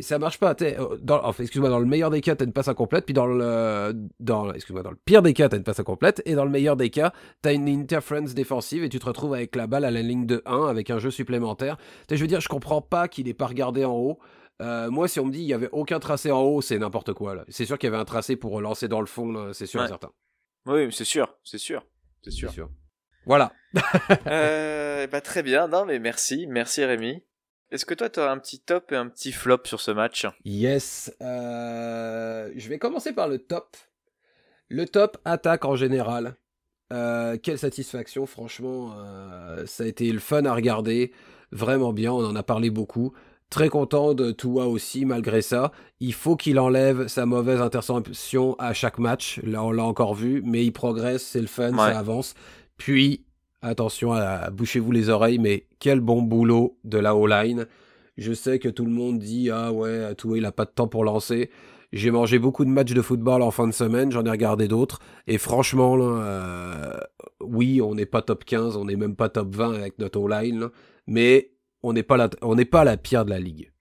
[0.00, 0.54] ça marche pas.
[1.02, 3.92] Dans, enfin, excuse-moi, dans le meilleur des cas, t'as une passe incomplète, puis dans le,
[4.20, 7.12] dans, le pire des cas, t'as une passe incomplète, et dans le meilleur des cas,
[7.42, 10.42] t'as une interference défensive et tu te retrouves avec la balle à la ligne de
[10.46, 11.76] 1 avec un jeu supplémentaire.
[12.10, 14.18] je veux dire, je comprends pas qu'il ait pas regardé en haut.
[14.62, 17.12] Euh, moi, si on me dit il y avait aucun tracé en haut, c'est n'importe
[17.12, 17.44] quoi.
[17.48, 19.88] C'est sûr qu'il y avait un tracé pour relancer dans le fond, c'est sûr et
[19.88, 20.10] certain.
[20.66, 21.84] Oui, c'est sûr, c'est sûr,
[22.22, 22.68] c'est sûr.
[23.26, 23.52] Voilà.
[24.28, 27.22] euh, bah, très bien, non mais merci, merci Rémi.
[27.72, 30.26] Est-ce que toi, tu as un petit top et un petit flop sur ce match?
[30.44, 31.12] Yes.
[31.20, 33.76] Euh, je vais commencer par le top.
[34.68, 36.36] Le top attaque en général.
[36.92, 38.94] Euh, quelle satisfaction, franchement.
[39.66, 41.12] ça a été le fun à regarder.
[41.50, 43.12] vraiment bien, on en a parlé beaucoup.
[43.50, 45.70] Très content de Tua aussi, malgré ça.
[46.00, 49.40] Il faut qu'il enlève sa mauvaise interception à chaque match.
[49.44, 52.34] Là, on l'a encore vu, mais il progresse, c'est le fun, ça avance.
[52.76, 53.24] Puis,
[53.62, 57.66] attention, à, bouchez-vous les oreilles, mais quel bon boulot de la O-line.
[58.16, 60.88] Je sais que tout le monde dit Ah ouais, Tua, il a pas de temps
[60.88, 61.50] pour lancer.
[61.92, 64.98] J'ai mangé beaucoup de matchs de football en fin de semaine, j'en ai regardé d'autres.
[65.26, 66.98] Et franchement, euh,
[67.40, 70.68] oui, on n'est pas top 15, on n'est même pas top 20 avec notre O-line.
[71.06, 73.72] Mais on n'est pas la, pas la pire de la ligue.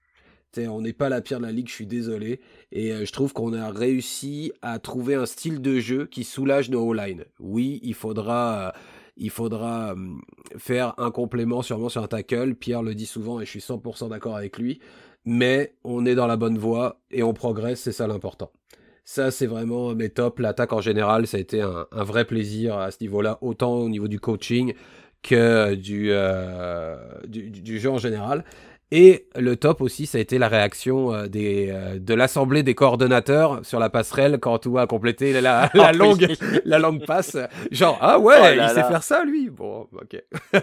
[0.58, 2.40] on n'est pas la pire de la ligue, je suis désolé.
[2.72, 6.70] Et euh, je trouve qu'on a réussi à trouver un style de jeu qui soulage
[6.70, 7.26] nos O-line.
[7.40, 8.72] Oui, il faudra, euh,
[9.18, 10.22] il faudra hum,
[10.58, 12.56] faire un complément sûrement sur un tackle.
[12.56, 14.80] Pierre le dit souvent et je suis 100% d'accord avec lui.
[15.26, 18.52] Mais on est dans la bonne voie et on progresse, c'est ça l'important.
[19.06, 20.40] Ça, c'est vraiment mes top.
[20.40, 24.08] L'attaque en général, ça a été un vrai plaisir à ce niveau-là, autant au niveau
[24.08, 24.74] du coaching
[25.26, 26.96] que du, euh,
[27.28, 28.44] du, du, jeu en général.
[28.92, 32.76] Et le top aussi, ça a été la réaction euh, des, euh, de l'assemblée des
[32.76, 36.28] coordonnateurs sur la passerelle quand tout a complété la, la, longue,
[36.66, 37.36] la longue passe.
[37.72, 39.50] Genre, ah ouais, oh il sait faire ça, lui.
[39.50, 40.24] Bon, ok.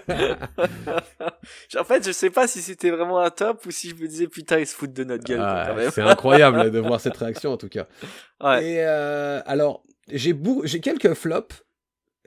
[1.79, 4.29] en fait, je sais pas si c'était vraiment un top ou si je me disais,
[4.29, 5.41] putain, ils se foutent de notre gueule.
[5.43, 7.87] Ah, c'est incroyable de voir cette réaction, en tout cas.
[8.41, 8.65] Ouais.
[8.65, 11.65] Et alors, j'ai j'ai quelques flops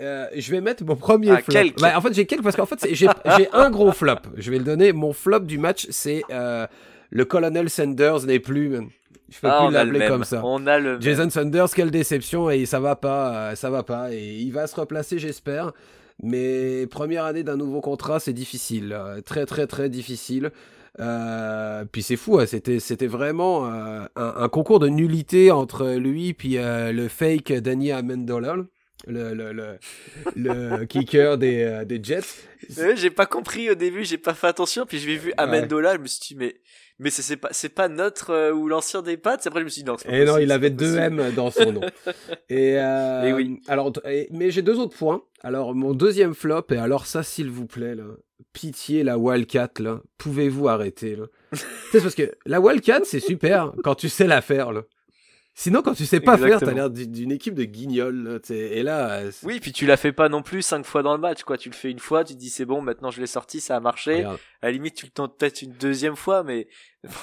[0.02, 1.72] euh, je vais mettre mon premier ah, flop.
[1.80, 3.08] Bah, en fait, j'ai quelques parce qu'en fait, j'ai
[3.54, 4.20] un gros flop.
[4.36, 4.92] Je vais le donner.
[4.92, 6.68] Mon flop du match, c'est euh,
[7.12, 8.76] le Colonel Sanders n'est plus.
[9.30, 10.42] Je peux ah, plus l'appeler comme ça.
[10.44, 14.14] On a le Jason Sanders, quelle déception et ça va pas, euh, ça va pas
[14.14, 15.72] et il va se replacer, j'espère.
[16.22, 20.52] Mais première année d'un nouveau contrat, c'est difficile, très très très difficile.
[21.00, 26.34] Euh, puis c'est fou, hein, c'était c'était vraiment un, un, concours de nullité entre lui
[26.34, 28.56] puis le fake Danny Amendola
[29.08, 29.78] le, le, le,
[30.36, 32.48] le kicker des, euh, des Jets.
[32.96, 36.08] j'ai pas compris au début, j'ai pas fait attention, puis j'ai vu Amendola, je me
[36.08, 36.56] suis dit, mais,
[37.00, 39.84] mais c'est pas, c'est pas notre euh, ou l'ancien des pattes, après je me suis
[39.84, 41.82] dit, non, Et non, il avait deux M dans son nom.
[42.50, 43.60] et, euh, oui.
[43.68, 43.92] Alors,
[44.32, 45.22] mais j'ai deux autres points.
[45.44, 48.06] Alors, mon deuxième flop, et alors ça, s'il vous plaît, là,
[48.54, 51.26] pitié, la Wildcat, là, pouvez-vous arrêter, là?
[51.92, 54.84] c'est parce que la Wildcat, c'est super quand tu sais la faire, là.
[55.58, 58.42] Sinon, quand tu sais pas faire, t'as l'air d'une équipe de guignols.
[58.50, 59.22] et là.
[59.22, 61.58] Euh, oui, puis tu la fais pas non plus cinq fois dans le match, quoi.
[61.58, 63.78] Tu le fais une fois, tu te dis c'est bon, maintenant je l'ai sorti, ça
[63.78, 64.26] a marché.
[64.26, 66.68] À la limite, tu le tentes peut-être une deuxième fois, mais.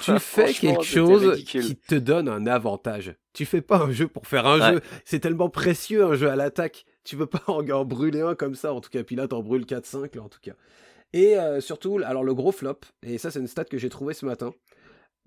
[0.01, 3.13] Tu fais quelque chose qui te donne un avantage.
[3.33, 4.81] Tu fais pas un jeu pour faire un jeu.
[5.05, 6.85] C'est tellement précieux un jeu à l'attaque.
[7.03, 9.03] Tu peux pas en, brûler un comme ça, en tout cas.
[9.03, 10.53] Puis là, t'en brûles 4-5, là, en tout cas.
[11.13, 14.15] Et euh, surtout, alors le gros flop, et ça, c'est une stat que j'ai trouvé
[14.15, 14.55] ce matin.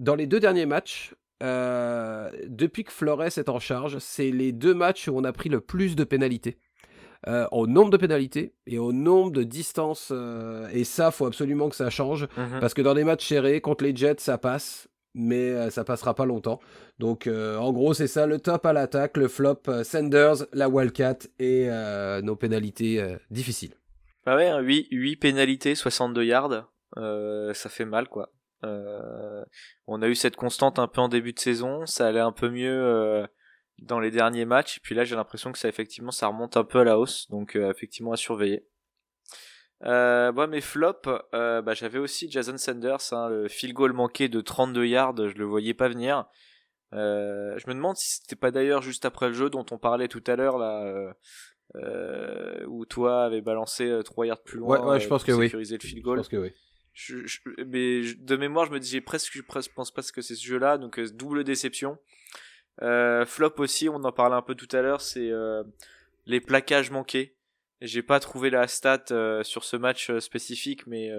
[0.00, 4.74] Dans les deux derniers matchs, euh, depuis que Flores est en charge, c'est les deux
[4.74, 6.58] matchs où on a pris le plus de pénalités.
[7.28, 10.10] Euh, au nombre de pénalités et au nombre de distances.
[10.12, 12.28] Euh, et ça, faut absolument que ça change.
[12.36, 12.60] Mhm.
[12.60, 14.88] Parce que dans des matchs serrés, contre les Jets, ça passe.
[15.18, 16.60] Mais ça passera pas longtemps.
[16.98, 21.70] Donc, en gros, c'est ça le top à l'attaque, le flop Sanders, la Wildcat et
[22.22, 23.72] nos pénalités difficiles.
[24.26, 26.68] Bah ouais, 8, hein, 8 pénalités, 62 yards.
[26.94, 28.30] ça fait mal, quoi.
[28.64, 29.44] Euh,
[29.86, 32.48] on a eu cette constante un peu en début de saison, ça allait un peu
[32.48, 33.26] mieux euh,
[33.78, 36.64] dans les derniers matchs, et puis là j'ai l'impression que ça effectivement ça remonte un
[36.64, 38.66] peu à la hausse, donc euh, effectivement à surveiller.
[39.84, 44.40] Euh, bon, mes flops, bah, j'avais aussi Jason Sanders, hein, le field goal manqué de
[44.40, 46.24] 32 yards, je le voyais pas venir.
[46.92, 50.24] Je me demande si c'était pas d'ailleurs juste après le jeu dont on parlait tout
[50.26, 51.12] à l'heure là,
[52.66, 54.80] où toi avait balancé 3 yards plus loin.
[54.80, 55.50] Ouais, ouais je pense que oui.
[55.52, 56.16] le field goal.
[56.16, 56.54] Je pense que oui
[56.96, 60.44] je, mais de mémoire, je me dis, j'ai presque, je pense presque que c'est ce
[60.44, 61.98] jeu-là, donc euh, double déception.
[62.82, 65.62] Euh, flop aussi, on en parlait un peu tout à l'heure, c'est euh,
[66.24, 67.36] les plaquages manqués.
[67.82, 71.10] J'ai pas trouvé la stat euh, sur ce match spécifique, mais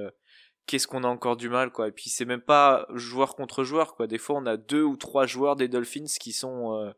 [0.65, 1.89] qu'est-ce qu'on a encore du mal, quoi.
[1.89, 4.07] Et puis c'est même pas joueur contre joueur, quoi.
[4.07, 6.91] Des fois, on a deux ou trois joueurs des Dolphins qui sont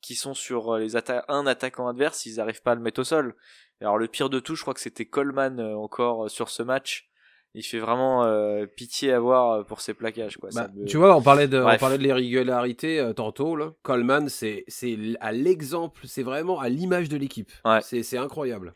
[0.00, 3.04] qui sont sur les atta un attaquant adverse, ils arrivent pas à le mettre au
[3.04, 3.36] sol.
[3.80, 7.08] Alors le pire de tout, je crois que c'était Coleman encore sur ce match
[7.54, 10.50] il fait vraiment euh, pitié à voir euh, pour ses plaquages quoi.
[10.52, 13.72] Bah, tu vois, on parlait de on parlait de l'irrégularité euh, tantôt là.
[13.82, 17.52] Coleman c'est c'est à l'exemple, c'est vraiment à l'image de l'équipe.
[17.64, 17.80] Ouais.
[17.80, 18.74] C'est incroyable.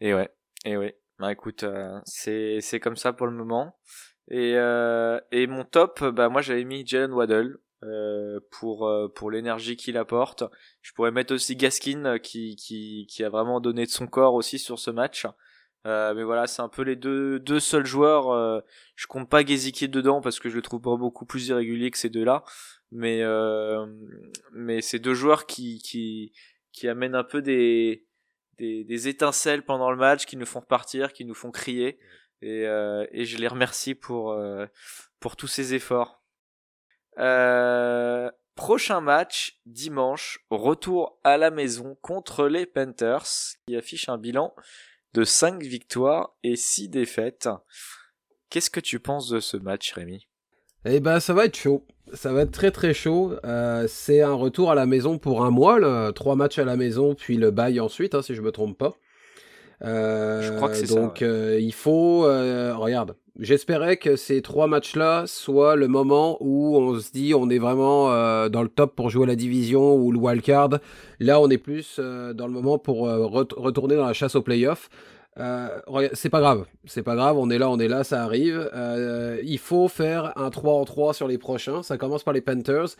[0.00, 0.30] Et ouais,
[0.64, 0.96] et ouais.
[1.18, 1.64] Bah écoute,
[2.04, 3.76] c'est c'est comme ça pour le moment.
[4.30, 7.58] Et et mon top, bah moi j'avais mis Jalen Waddle.
[8.52, 10.44] pour pour l'énergie qu'il apporte.
[10.80, 14.58] Je pourrais mettre aussi Gaskin qui qui qui a vraiment donné de son corps aussi
[14.58, 15.26] sur ce match.
[15.86, 18.30] Euh, mais voilà, c'est un peu les deux, deux seuls joueurs.
[18.30, 18.60] Euh,
[18.96, 21.98] je compte pas Geziki dedans parce que je le trouve pas beaucoup plus irrégulier que
[21.98, 22.44] ces deux-là.
[22.92, 23.86] Mais euh,
[24.52, 26.32] mais c'est deux joueurs qui qui
[26.72, 28.06] qui amènent un peu des,
[28.58, 31.98] des, des étincelles pendant le match, qui nous font repartir, qui nous font crier.
[32.42, 32.62] et,
[33.12, 34.36] et je les remercie pour
[35.20, 36.20] pour tous ces efforts.
[37.18, 43.26] Euh, prochain match dimanche, retour à la maison contre les Panthers
[43.66, 44.54] qui affiche un bilan
[45.14, 47.48] de 5 victoires et 6 défaites.
[48.48, 50.26] Qu'est-ce que tu penses de ce match, Rémi?
[50.84, 51.86] Eh ben, ça va être chaud.
[52.14, 53.34] Ça va être très très chaud.
[53.44, 56.12] Euh, c'est un retour à la maison pour un mois, là.
[56.12, 58.94] trois matchs à la maison, puis le bail ensuite, hein, si je me trompe pas.
[59.82, 60.94] Euh, je crois que c'est ça.
[60.94, 67.00] Donc euh, il faut, regarde, J'espérais que ces trois matchs-là soient le moment où on
[67.00, 70.18] se dit on est vraiment euh, dans le top pour jouer la division ou le
[70.18, 70.78] wildcard.
[71.20, 74.42] Là, on est plus euh, dans le moment pour euh, retourner dans la chasse aux
[74.42, 74.90] playoffs.
[76.12, 78.70] c'est pas grave, c'est pas grave, on est là, on est là, ça arrive.
[79.42, 81.82] il faut faire un 3 en 3 sur les prochains.
[81.82, 82.94] Ça commence par les Panthers.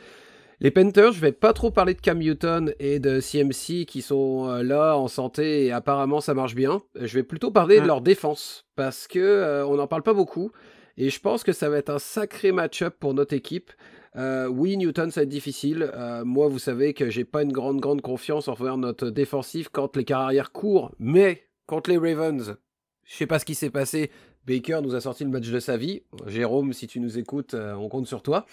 [0.62, 4.46] Les Panthers, je vais pas trop parler de Cam Newton et de CMC qui sont
[4.46, 6.82] euh, là en santé et apparemment ça marche bien.
[7.00, 10.52] Je vais plutôt parler de leur défense parce que euh, on n'en parle pas beaucoup
[10.98, 13.70] et je pense que ça va être un sacré match-up pour notre équipe.
[14.16, 15.90] Euh, oui, Newton, ça va être difficile.
[16.26, 20.04] moi, vous savez que j'ai pas une grande, grande confiance envers notre défensif quand les
[20.04, 20.92] carrières courent.
[20.98, 22.56] Mais contre les Ravens,
[23.04, 24.10] je sais pas ce qui s'est passé.
[24.46, 26.02] Baker nous a sorti le match de sa vie.
[26.26, 28.44] Jérôme, si tu nous écoutes, on compte sur toi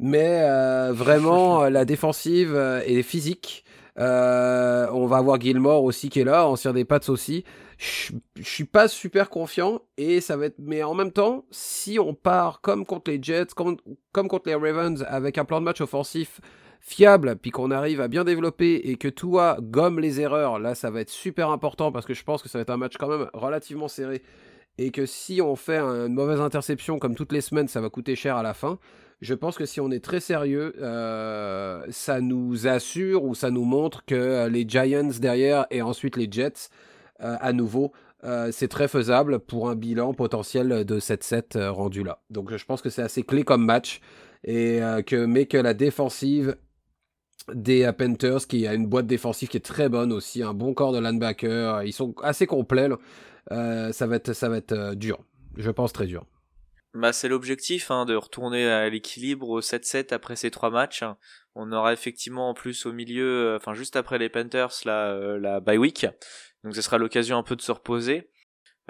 [0.00, 3.64] mais euh, vraiment euh, la défensive euh, est physique.
[3.96, 7.44] on va avoir Gilmore aussi qui est là, ancien des Pats aussi.
[7.76, 10.56] Je, suis pas super confiant et ça va être.
[10.58, 13.76] Mais en même temps, si on part comme contre les Jets, comme,
[14.12, 16.40] comme contre les Ravens, avec un plan de match offensif
[16.82, 20.90] fiable, puis qu'on arrive à bien développer et que toi gomme les erreurs, là ça
[20.90, 23.08] va être super important parce que je pense que ça va être un match quand
[23.08, 24.22] même relativement serré
[24.78, 28.16] et que si on fait une mauvaise interception comme toutes les semaines, ça va coûter
[28.16, 28.78] cher à la fin.
[29.20, 33.64] Je pense que si on est très sérieux, euh, ça nous assure ou ça nous
[33.64, 36.70] montre que euh, les Giants derrière et ensuite les Jets,
[37.22, 37.92] euh, à nouveau,
[38.50, 42.20] c'est très faisable pour un bilan potentiel de 7-7 rendu là.
[42.28, 44.02] Donc je pense que c'est assez clé comme match.
[44.44, 46.56] Et que, mais que la défensive
[47.54, 50.92] des Panthers, qui a une boîte défensive qui est très bonne aussi, un bon corps
[50.92, 52.90] de linebacker, ils sont assez complets.
[53.48, 55.18] ça va être, ça va être dur.
[55.56, 56.26] Je pense très dur.
[56.94, 61.04] Bah, c'est l'objectif hein, de retourner à l'équilibre au 7-7 après ces trois matchs.
[61.54, 65.38] On aura effectivement en plus au milieu, euh, enfin juste après les Panthers, la, euh,
[65.38, 66.06] la bye week.
[66.64, 68.30] Donc ce sera l'occasion un peu de se reposer.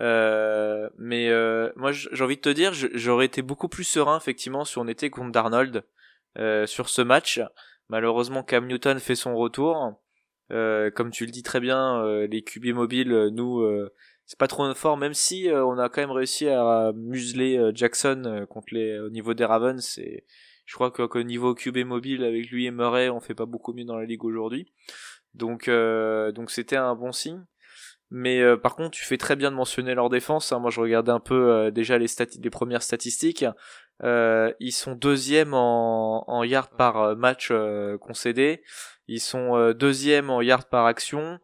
[0.01, 1.29] Euh, mais
[1.77, 5.11] moi j'ai envie de te dire, j'aurais été beaucoup plus serein effectivement si on était
[5.11, 5.85] contre Darnold
[6.67, 7.41] sur ce match.
[7.91, 10.01] Malheureusement Cam Newton fait son retour.
[10.51, 13.63] Comme tu le dis très bien, les QB mobiles, nous
[14.31, 17.73] c'est pas trop fort même si euh, on a quand même réussi à museler euh,
[17.75, 20.25] Jackson euh, contre les au niveau des Ravens et
[20.67, 23.85] je crois qu'au niveau QB mobile avec lui et Murray on fait pas beaucoup mieux
[23.85, 24.73] dans la ligue aujourd'hui.
[25.35, 27.45] Donc donc c'était un bon signe.
[28.11, 30.61] Mais par contre tu fais très bien de mentionner leur défense hein.
[30.61, 32.07] moi je regardais un peu déjà les,
[32.41, 33.45] les premières statistiques
[34.03, 37.53] ils sont deuxième en, en yards par match
[38.01, 38.63] concédé
[39.09, 41.39] ils sont deuxième en yards par action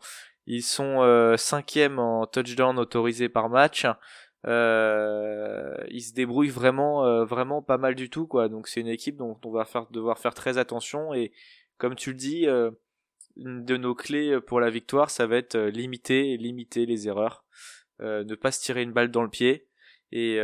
[0.46, 3.86] ils sont euh, cinquième en touchdown autorisé par match.
[4.46, 8.48] Euh, ils se débrouillent vraiment, euh, vraiment pas mal du tout, quoi.
[8.48, 11.12] Donc c'est une équipe dont on va faire, devoir faire très attention.
[11.14, 11.32] Et
[11.78, 12.70] comme tu le dis, euh,
[13.36, 17.44] une de nos clés pour la victoire, ça va être limiter, limiter les erreurs,
[18.00, 19.66] ne pas se tirer une balle dans le pied.
[20.18, 20.36] Et,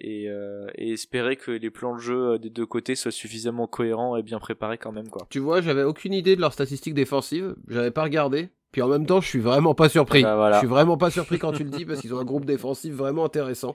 [0.00, 0.30] et,
[0.76, 4.38] et, espérer que les plans de jeu des deux côtés soient suffisamment cohérents et bien
[4.38, 5.26] préparés quand même quoi.
[5.28, 8.50] Tu vois, j'avais aucune idée de leurs statistiques défensives, j'avais pas regardé.
[8.76, 10.22] Puis en même temps, je suis vraiment pas surpris.
[10.22, 12.44] Bah, je suis vraiment pas surpris quand tu le dis parce qu'ils ont un groupe
[12.44, 13.74] défensif vraiment intéressant.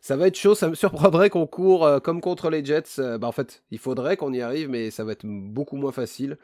[0.00, 2.98] Ça va être chaud, ça me surprendrait qu'on court euh, comme contre les Jets.
[2.98, 5.92] Euh, bah, en fait, il faudrait qu'on y arrive, mais ça va être beaucoup moins
[5.92, 6.38] facile.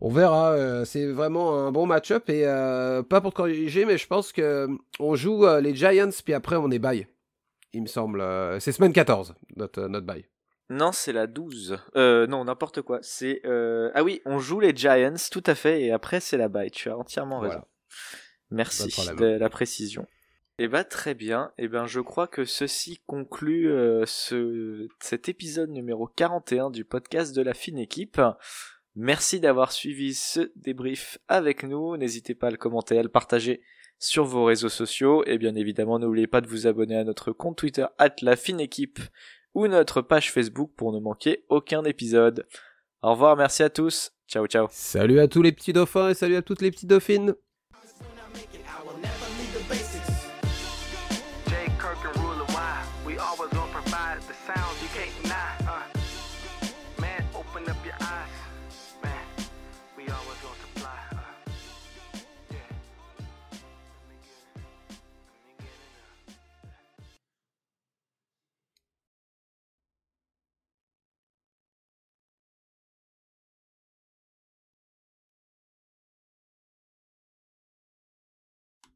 [0.00, 0.52] On verra.
[0.52, 2.44] Euh, c'est vraiment un bon match-up et
[3.08, 4.68] pas pour te corriger, mais je pense que
[5.00, 7.08] on joue les Giants puis après on est bye.
[7.76, 8.24] Il me semble.
[8.58, 10.24] c'est semaine 14 notre notre bye.
[10.68, 11.78] Non, c'est la 12.
[11.94, 12.98] Euh, non, n'importe quoi.
[13.02, 13.90] C'est euh...
[13.94, 16.70] ah oui, on joue les Giants, tout à fait, et après c'est la bye.
[16.70, 17.62] Tu as entièrement raison.
[18.50, 20.06] Merci de la précision.
[20.58, 21.52] Eh ben très bien.
[21.58, 27.36] Eh ben je crois que ceci conclut euh, ce cet épisode numéro 41 du podcast
[27.36, 28.20] de la fine équipe.
[28.94, 31.96] Merci d'avoir suivi ce débrief avec nous.
[31.98, 33.60] N'hésitez pas à le commenter, à le partager
[33.98, 37.56] sur vos réseaux sociaux et bien évidemment n'oubliez pas de vous abonner à notre compte
[37.56, 38.14] Twitter at
[38.58, 39.00] équipe
[39.54, 42.46] ou notre page Facebook pour ne manquer aucun épisode.
[43.02, 44.12] Au revoir, merci à tous.
[44.28, 44.66] Ciao, ciao.
[44.70, 47.34] Salut à tous les petits dauphins et salut à toutes les petites dauphines.